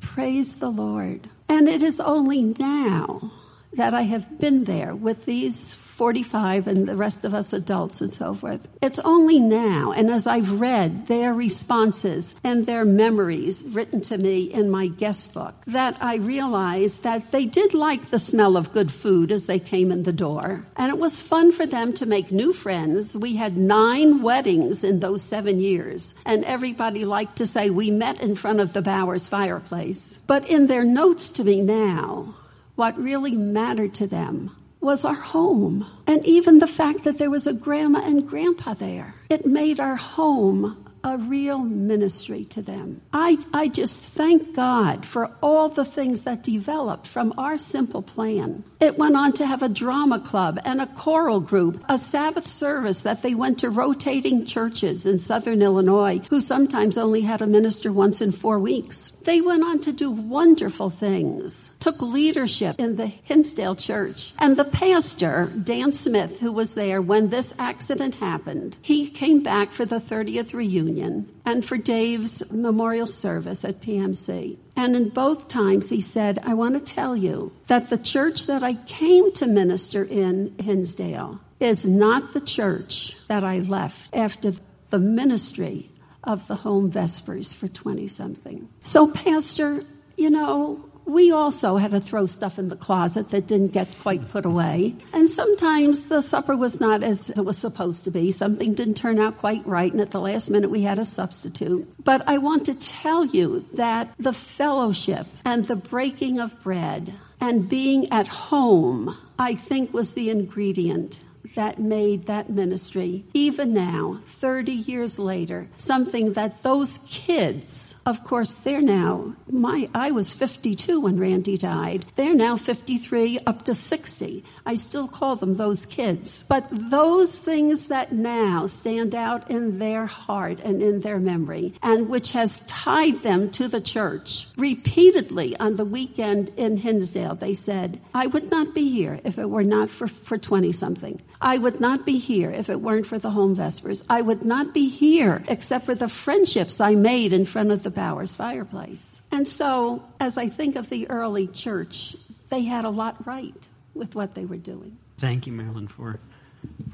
Praise 0.00 0.56
the 0.56 0.70
Lord. 0.70 1.30
And 1.48 1.68
it 1.68 1.82
is 1.82 2.00
only 2.00 2.42
now 2.42 3.32
that 3.72 3.94
I 3.94 4.02
have 4.02 4.38
been 4.38 4.64
there 4.64 4.94
with 4.94 5.24
these 5.24 5.74
45 5.96 6.68
and 6.68 6.86
the 6.86 6.94
rest 6.94 7.24
of 7.24 7.32
us 7.32 7.54
adults 7.54 8.02
and 8.02 8.12
so 8.12 8.34
forth. 8.34 8.60
It's 8.82 8.98
only 8.98 9.38
now, 9.38 9.92
and 9.92 10.10
as 10.10 10.26
I've 10.26 10.60
read 10.60 11.06
their 11.06 11.32
responses 11.32 12.34
and 12.44 12.66
their 12.66 12.84
memories 12.84 13.64
written 13.64 14.02
to 14.02 14.18
me 14.18 14.40
in 14.52 14.70
my 14.70 14.88
guest 14.88 15.32
book, 15.32 15.54
that 15.66 15.96
I 16.02 16.16
realized 16.16 17.02
that 17.04 17.30
they 17.30 17.46
did 17.46 17.72
like 17.72 18.10
the 18.10 18.18
smell 18.18 18.58
of 18.58 18.74
good 18.74 18.92
food 18.92 19.32
as 19.32 19.46
they 19.46 19.58
came 19.58 19.90
in 19.90 20.02
the 20.02 20.12
door. 20.12 20.66
And 20.76 20.90
it 20.90 20.98
was 20.98 21.22
fun 21.22 21.50
for 21.50 21.64
them 21.64 21.94
to 21.94 22.04
make 22.04 22.30
new 22.30 22.52
friends. 22.52 23.16
We 23.16 23.36
had 23.36 23.56
nine 23.56 24.20
weddings 24.20 24.84
in 24.84 25.00
those 25.00 25.22
seven 25.22 25.60
years, 25.60 26.14
and 26.26 26.44
everybody 26.44 27.06
liked 27.06 27.36
to 27.36 27.46
say 27.46 27.70
we 27.70 27.90
met 27.90 28.20
in 28.20 28.36
front 28.36 28.60
of 28.60 28.74
the 28.74 28.82
Bauers 28.82 29.30
fireplace. 29.30 30.18
But 30.26 30.46
in 30.46 30.66
their 30.66 30.84
notes 30.84 31.30
to 31.30 31.44
me 31.44 31.62
now, 31.62 32.34
what 32.74 32.98
really 32.98 33.34
mattered 33.34 33.94
to 33.94 34.06
them 34.06 34.54
was 34.86 35.04
our 35.04 35.14
home. 35.14 35.84
And 36.06 36.24
even 36.24 36.60
the 36.60 36.68
fact 36.68 37.02
that 37.02 37.18
there 37.18 37.28
was 37.28 37.48
a 37.48 37.52
grandma 37.52 38.02
and 38.04 38.26
grandpa 38.26 38.74
there, 38.74 39.16
it 39.28 39.44
made 39.44 39.80
our 39.80 39.96
home 39.96 40.85
a 41.06 41.16
real 41.16 41.60
ministry 41.60 42.44
to 42.46 42.60
them. 42.60 43.00
I, 43.12 43.38
I 43.54 43.68
just 43.68 44.02
thank 44.02 44.56
God 44.56 45.06
for 45.06 45.30
all 45.40 45.68
the 45.68 45.84
things 45.84 46.22
that 46.22 46.42
developed 46.42 47.06
from 47.06 47.32
our 47.38 47.56
simple 47.58 48.02
plan. 48.02 48.64
It 48.80 48.98
went 48.98 49.14
on 49.14 49.32
to 49.34 49.46
have 49.46 49.62
a 49.62 49.68
drama 49.68 50.18
club 50.18 50.58
and 50.64 50.80
a 50.80 50.86
choral 50.86 51.38
group, 51.38 51.84
a 51.88 51.96
Sabbath 51.96 52.48
service 52.48 53.02
that 53.02 53.22
they 53.22 53.36
went 53.36 53.60
to 53.60 53.70
rotating 53.70 54.46
churches 54.46 55.06
in 55.06 55.20
southern 55.20 55.62
Illinois 55.62 56.20
who 56.28 56.40
sometimes 56.40 56.98
only 56.98 57.20
had 57.20 57.40
a 57.40 57.46
minister 57.46 57.92
once 57.92 58.20
in 58.20 58.32
four 58.32 58.58
weeks. 58.58 59.12
They 59.22 59.40
went 59.40 59.62
on 59.62 59.80
to 59.80 59.92
do 59.92 60.10
wonderful 60.10 60.90
things, 60.90 61.70
took 61.80 62.02
leadership 62.02 62.76
in 62.78 62.96
the 62.96 63.06
Hinsdale 63.06 63.76
church. 63.76 64.32
And 64.38 64.56
the 64.56 64.64
pastor, 64.64 65.52
Dan 65.62 65.92
Smith, 65.92 66.40
who 66.40 66.52
was 66.52 66.74
there 66.74 67.00
when 67.00 67.30
this 67.30 67.54
accident 67.58 68.16
happened, 68.16 68.76
he 68.82 69.08
came 69.08 69.42
back 69.42 69.72
for 69.72 69.84
the 69.84 70.00
30th 70.00 70.52
reunion 70.52 70.95
reunion 70.96 71.28
and 71.44 71.64
for 71.64 71.76
Dave's 71.76 72.42
memorial 72.50 73.06
service 73.06 73.64
at 73.64 73.80
PMC. 73.80 74.56
And 74.74 74.96
in 74.96 75.08
both 75.10 75.48
times, 75.48 75.88
he 75.88 76.00
said, 76.00 76.40
I 76.44 76.54
want 76.54 76.74
to 76.74 76.94
tell 76.94 77.16
you 77.16 77.52
that 77.66 77.90
the 77.90 77.98
church 77.98 78.46
that 78.46 78.62
I 78.62 78.74
came 78.74 79.32
to 79.34 79.46
minister 79.46 80.04
in 80.04 80.54
Hinsdale 80.58 81.40
is 81.60 81.86
not 81.86 82.32
the 82.32 82.40
church 82.40 83.16
that 83.28 83.44
I 83.44 83.58
left 83.60 83.96
after 84.12 84.52
the 84.90 84.98
ministry 84.98 85.90
of 86.24 86.46
the 86.48 86.56
home 86.56 86.90
vespers 86.90 87.54
for 87.54 87.68
20 87.68 88.08
something. 88.08 88.68
So, 88.82 89.08
Pastor, 89.10 89.82
you 90.16 90.30
know, 90.30 90.85
we 91.06 91.30
also 91.30 91.76
had 91.76 91.92
to 91.92 92.00
throw 92.00 92.26
stuff 92.26 92.58
in 92.58 92.68
the 92.68 92.76
closet 92.76 93.30
that 93.30 93.46
didn't 93.46 93.68
get 93.68 93.88
quite 94.02 94.28
put 94.30 94.44
away. 94.44 94.94
And 95.12 95.30
sometimes 95.30 96.06
the 96.06 96.20
supper 96.20 96.56
was 96.56 96.80
not 96.80 97.02
as 97.02 97.30
it 97.30 97.44
was 97.44 97.56
supposed 97.56 98.04
to 98.04 98.10
be. 98.10 98.32
Something 98.32 98.74
didn't 98.74 98.96
turn 98.96 99.18
out 99.18 99.38
quite 99.38 99.66
right, 99.66 99.90
and 99.90 100.00
at 100.00 100.10
the 100.10 100.20
last 100.20 100.50
minute 100.50 100.70
we 100.70 100.82
had 100.82 100.98
a 100.98 101.04
substitute. 101.04 101.88
But 102.02 102.22
I 102.28 102.38
want 102.38 102.66
to 102.66 102.74
tell 102.74 103.24
you 103.24 103.64
that 103.74 104.12
the 104.18 104.32
fellowship 104.32 105.26
and 105.44 105.64
the 105.64 105.76
breaking 105.76 106.40
of 106.40 106.62
bread 106.62 107.14
and 107.40 107.68
being 107.68 108.12
at 108.12 108.28
home, 108.28 109.16
I 109.38 109.54
think, 109.54 109.94
was 109.94 110.14
the 110.14 110.30
ingredient 110.30 111.20
that 111.54 111.78
made 111.78 112.26
that 112.26 112.50
ministry, 112.50 113.24
even 113.34 113.72
now, 113.72 114.20
30 114.40 114.72
years 114.72 115.18
later, 115.18 115.68
something 115.76 116.34
that 116.34 116.62
those 116.62 116.98
kids 117.08 117.95
of 118.06 118.22
course, 118.22 118.52
they're 118.62 118.80
now, 118.80 119.34
my, 119.50 119.88
I 119.92 120.12
was 120.12 120.32
52 120.32 121.00
when 121.00 121.18
Randy 121.18 121.58
died. 121.58 122.06
They're 122.14 122.36
now 122.36 122.56
53 122.56 123.40
up 123.46 123.64
to 123.64 123.74
60. 123.74 124.44
I 124.64 124.76
still 124.76 125.08
call 125.08 125.34
them 125.34 125.56
those 125.56 125.84
kids. 125.84 126.44
But 126.46 126.68
those 126.70 127.36
things 127.36 127.86
that 127.86 128.12
now 128.12 128.68
stand 128.68 129.12
out 129.12 129.50
in 129.50 129.80
their 129.80 130.06
heart 130.06 130.60
and 130.60 130.80
in 130.80 131.00
their 131.00 131.18
memory, 131.18 131.74
and 131.82 132.08
which 132.08 132.30
has 132.30 132.60
tied 132.68 133.24
them 133.24 133.50
to 133.50 133.66
the 133.66 133.80
church 133.80 134.46
repeatedly 134.56 135.56
on 135.56 135.74
the 135.74 135.84
weekend 135.84 136.50
in 136.56 136.76
Hinsdale, 136.76 137.34
they 137.34 137.54
said, 137.54 138.00
I 138.14 138.28
would 138.28 138.52
not 138.52 138.72
be 138.72 138.88
here 138.88 139.20
if 139.24 139.36
it 139.36 139.50
were 139.50 139.64
not 139.64 139.90
for, 139.90 140.06
for 140.06 140.38
20 140.38 140.70
something. 140.70 141.20
I 141.40 141.58
would 141.58 141.80
not 141.80 142.06
be 142.06 142.18
here 142.18 142.50
if 142.50 142.70
it 142.70 142.80
weren't 142.80 143.06
for 143.06 143.18
the 143.18 143.30
home 143.30 143.56
vespers. 143.56 144.04
I 144.08 144.22
would 144.22 144.44
not 144.44 144.72
be 144.72 144.88
here 144.88 145.44
except 145.48 145.86
for 145.86 145.94
the 145.94 146.08
friendships 146.08 146.80
I 146.80 146.94
made 146.94 147.32
in 147.32 147.44
front 147.44 147.72
of 147.72 147.82
the 147.82 147.95
Bauers 147.96 148.36
fireplace. 148.36 149.20
And 149.32 149.48
so, 149.48 150.04
as 150.20 150.36
I 150.36 150.48
think 150.48 150.76
of 150.76 150.88
the 150.90 151.08
early 151.10 151.48
church, 151.48 152.14
they 152.50 152.62
had 152.62 152.84
a 152.84 152.90
lot 152.90 153.26
right 153.26 153.54
with 153.94 154.14
what 154.14 154.34
they 154.34 154.44
were 154.44 154.58
doing. 154.58 154.98
Thank 155.18 155.46
you, 155.46 155.52
Marilyn, 155.52 155.88
for, 155.88 156.20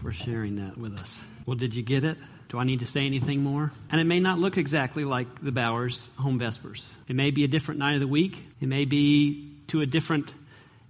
for 0.00 0.12
sharing 0.12 0.56
that 0.56 0.78
with 0.78 0.98
us. 0.98 1.20
Well, 1.44 1.56
did 1.56 1.74
you 1.74 1.82
get 1.82 2.04
it? 2.04 2.16
Do 2.48 2.58
I 2.58 2.64
need 2.64 2.80
to 2.80 2.86
say 2.86 3.06
anything 3.06 3.42
more? 3.42 3.72
And 3.90 4.00
it 4.00 4.04
may 4.04 4.20
not 4.20 4.38
look 4.38 4.56
exactly 4.56 5.04
like 5.04 5.42
the 5.42 5.50
Bauers 5.50 6.08
home 6.16 6.38
vespers. 6.38 6.88
It 7.08 7.16
may 7.16 7.30
be 7.30 7.44
a 7.44 7.48
different 7.48 7.80
night 7.80 7.94
of 7.94 8.00
the 8.00 8.06
week. 8.06 8.38
It 8.60 8.68
may 8.68 8.84
be 8.84 9.56
to 9.68 9.80
a 9.80 9.86
different 9.86 10.32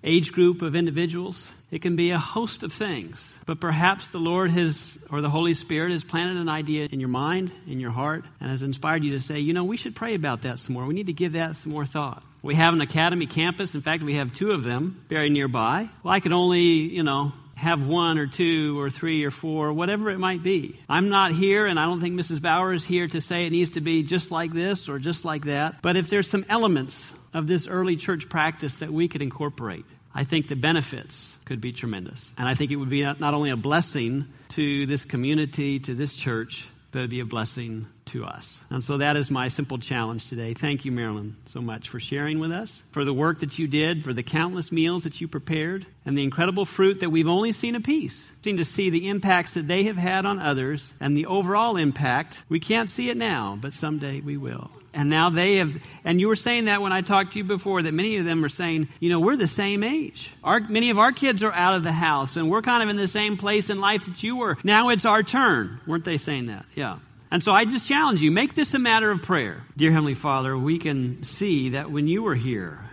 age 0.04 0.32
group 0.32 0.60
of 0.60 0.76
individuals. 0.76 1.46
It 1.72 1.80
can 1.80 1.96
be 1.96 2.10
a 2.10 2.18
host 2.18 2.62
of 2.62 2.72
things. 2.74 3.18
But 3.46 3.58
perhaps 3.58 4.08
the 4.08 4.18
Lord 4.18 4.50
has, 4.50 4.98
or 5.10 5.22
the 5.22 5.30
Holy 5.30 5.54
Spirit 5.54 5.92
has 5.92 6.04
planted 6.04 6.36
an 6.36 6.50
idea 6.50 6.86
in 6.92 7.00
your 7.00 7.08
mind, 7.08 7.50
in 7.66 7.80
your 7.80 7.90
heart, 7.90 8.26
and 8.40 8.50
has 8.50 8.62
inspired 8.62 9.02
you 9.02 9.12
to 9.12 9.20
say, 9.20 9.40
you 9.40 9.54
know, 9.54 9.64
we 9.64 9.78
should 9.78 9.96
pray 9.96 10.14
about 10.14 10.42
that 10.42 10.58
some 10.58 10.74
more. 10.74 10.84
We 10.84 10.92
need 10.92 11.06
to 11.06 11.14
give 11.14 11.32
that 11.32 11.56
some 11.56 11.72
more 11.72 11.86
thought. 11.86 12.22
We 12.42 12.56
have 12.56 12.74
an 12.74 12.82
academy 12.82 13.24
campus. 13.24 13.74
In 13.74 13.80
fact, 13.80 14.02
we 14.02 14.16
have 14.16 14.34
two 14.34 14.50
of 14.50 14.64
them 14.64 15.02
very 15.08 15.30
nearby. 15.30 15.88
Well, 16.02 16.12
I 16.12 16.20
could 16.20 16.32
only, 16.32 16.60
you 16.60 17.04
know, 17.04 17.32
have 17.54 17.80
one 17.80 18.18
or 18.18 18.26
two 18.26 18.78
or 18.78 18.90
three 18.90 19.24
or 19.24 19.30
four, 19.30 19.72
whatever 19.72 20.10
it 20.10 20.18
might 20.18 20.42
be. 20.42 20.78
I'm 20.90 21.08
not 21.08 21.32
here, 21.32 21.64
and 21.64 21.80
I 21.80 21.86
don't 21.86 22.02
think 22.02 22.20
Mrs. 22.20 22.42
Bauer 22.42 22.74
is 22.74 22.84
here 22.84 23.08
to 23.08 23.20
say 23.22 23.46
it 23.46 23.50
needs 23.50 23.70
to 23.70 23.80
be 23.80 24.02
just 24.02 24.30
like 24.30 24.52
this 24.52 24.90
or 24.90 24.98
just 24.98 25.24
like 25.24 25.46
that. 25.46 25.80
But 25.80 25.96
if 25.96 26.10
there's 26.10 26.28
some 26.28 26.44
elements 26.50 27.10
of 27.32 27.46
this 27.46 27.66
early 27.66 27.96
church 27.96 28.28
practice 28.28 28.76
that 28.76 28.92
we 28.92 29.08
could 29.08 29.22
incorporate, 29.22 29.86
I 30.14 30.24
think 30.24 30.48
the 30.48 30.56
benefits 30.56 31.32
could 31.44 31.60
be 31.60 31.72
tremendous. 31.72 32.30
And 32.36 32.48
I 32.48 32.54
think 32.54 32.70
it 32.70 32.76
would 32.76 32.90
be 32.90 33.02
not 33.02 33.34
only 33.34 33.50
a 33.50 33.56
blessing 33.56 34.26
to 34.50 34.86
this 34.86 35.04
community, 35.04 35.80
to 35.80 35.94
this 35.94 36.14
church, 36.14 36.66
but 36.90 36.98
it'd 36.98 37.10
be 37.10 37.20
a 37.20 37.24
blessing 37.24 37.86
to 38.04 38.24
us. 38.24 38.58
And 38.68 38.84
so 38.84 38.98
that 38.98 39.16
is 39.16 39.30
my 39.30 39.48
simple 39.48 39.78
challenge 39.78 40.28
today. 40.28 40.52
Thank 40.52 40.84
you, 40.84 40.92
Marilyn, 40.92 41.36
so 41.46 41.62
much 41.62 41.88
for 41.88 41.98
sharing 41.98 42.38
with 42.38 42.52
us, 42.52 42.82
for 42.90 43.06
the 43.06 43.14
work 43.14 43.40
that 43.40 43.58
you 43.58 43.66
did, 43.66 44.04
for 44.04 44.12
the 44.12 44.22
countless 44.22 44.70
meals 44.70 45.04
that 45.04 45.18
you 45.18 45.26
prepared, 45.26 45.86
and 46.04 46.18
the 46.18 46.22
incredible 46.22 46.66
fruit 46.66 47.00
that 47.00 47.08
we've 47.08 47.28
only 47.28 47.52
seen 47.52 47.74
a 47.74 47.80
piece. 47.80 48.30
Seen 48.44 48.58
to 48.58 48.66
see 48.66 48.90
the 48.90 49.08
impacts 49.08 49.54
that 49.54 49.66
they 49.66 49.84
have 49.84 49.96
had 49.96 50.26
on 50.26 50.38
others 50.38 50.92
and 51.00 51.16
the 51.16 51.26
overall 51.26 51.78
impact. 51.78 52.42
We 52.50 52.60
can't 52.60 52.90
see 52.90 53.08
it 53.08 53.16
now, 53.16 53.56
but 53.58 53.72
someday 53.72 54.20
we 54.20 54.36
will. 54.36 54.70
And 54.94 55.08
now 55.08 55.30
they 55.30 55.56
have, 55.56 55.72
and 56.04 56.20
you 56.20 56.28
were 56.28 56.36
saying 56.36 56.66
that 56.66 56.82
when 56.82 56.92
I 56.92 57.00
talked 57.00 57.32
to 57.32 57.38
you 57.38 57.44
before, 57.44 57.82
that 57.82 57.94
many 57.94 58.18
of 58.18 58.26
them 58.26 58.44
are 58.44 58.50
saying, 58.50 58.88
you 59.00 59.08
know, 59.08 59.20
we're 59.20 59.36
the 59.36 59.46
same 59.46 59.82
age. 59.82 60.30
Our, 60.44 60.60
many 60.60 60.90
of 60.90 60.98
our 60.98 61.12
kids 61.12 61.42
are 61.42 61.52
out 61.52 61.74
of 61.74 61.82
the 61.82 61.92
house, 61.92 62.36
and 62.36 62.50
we're 62.50 62.62
kind 62.62 62.82
of 62.82 62.90
in 62.90 62.96
the 62.96 63.08
same 63.08 63.38
place 63.38 63.70
in 63.70 63.80
life 63.80 64.04
that 64.04 64.22
you 64.22 64.36
were. 64.36 64.58
Now 64.62 64.90
it's 64.90 65.06
our 65.06 65.22
turn. 65.22 65.80
Weren't 65.86 66.04
they 66.04 66.18
saying 66.18 66.46
that? 66.46 66.66
Yeah. 66.74 66.98
And 67.30 67.42
so 67.42 67.52
I 67.52 67.64
just 67.64 67.86
challenge 67.86 68.20
you, 68.20 68.30
make 68.30 68.54
this 68.54 68.74
a 68.74 68.78
matter 68.78 69.10
of 69.10 69.22
prayer. 69.22 69.62
Dear 69.78 69.92
Heavenly 69.92 70.14
Father, 70.14 70.56
we 70.56 70.78
can 70.78 71.22
see 71.22 71.70
that 71.70 71.90
when 71.90 72.06
you 72.06 72.22
were 72.22 72.34
here, 72.34 72.84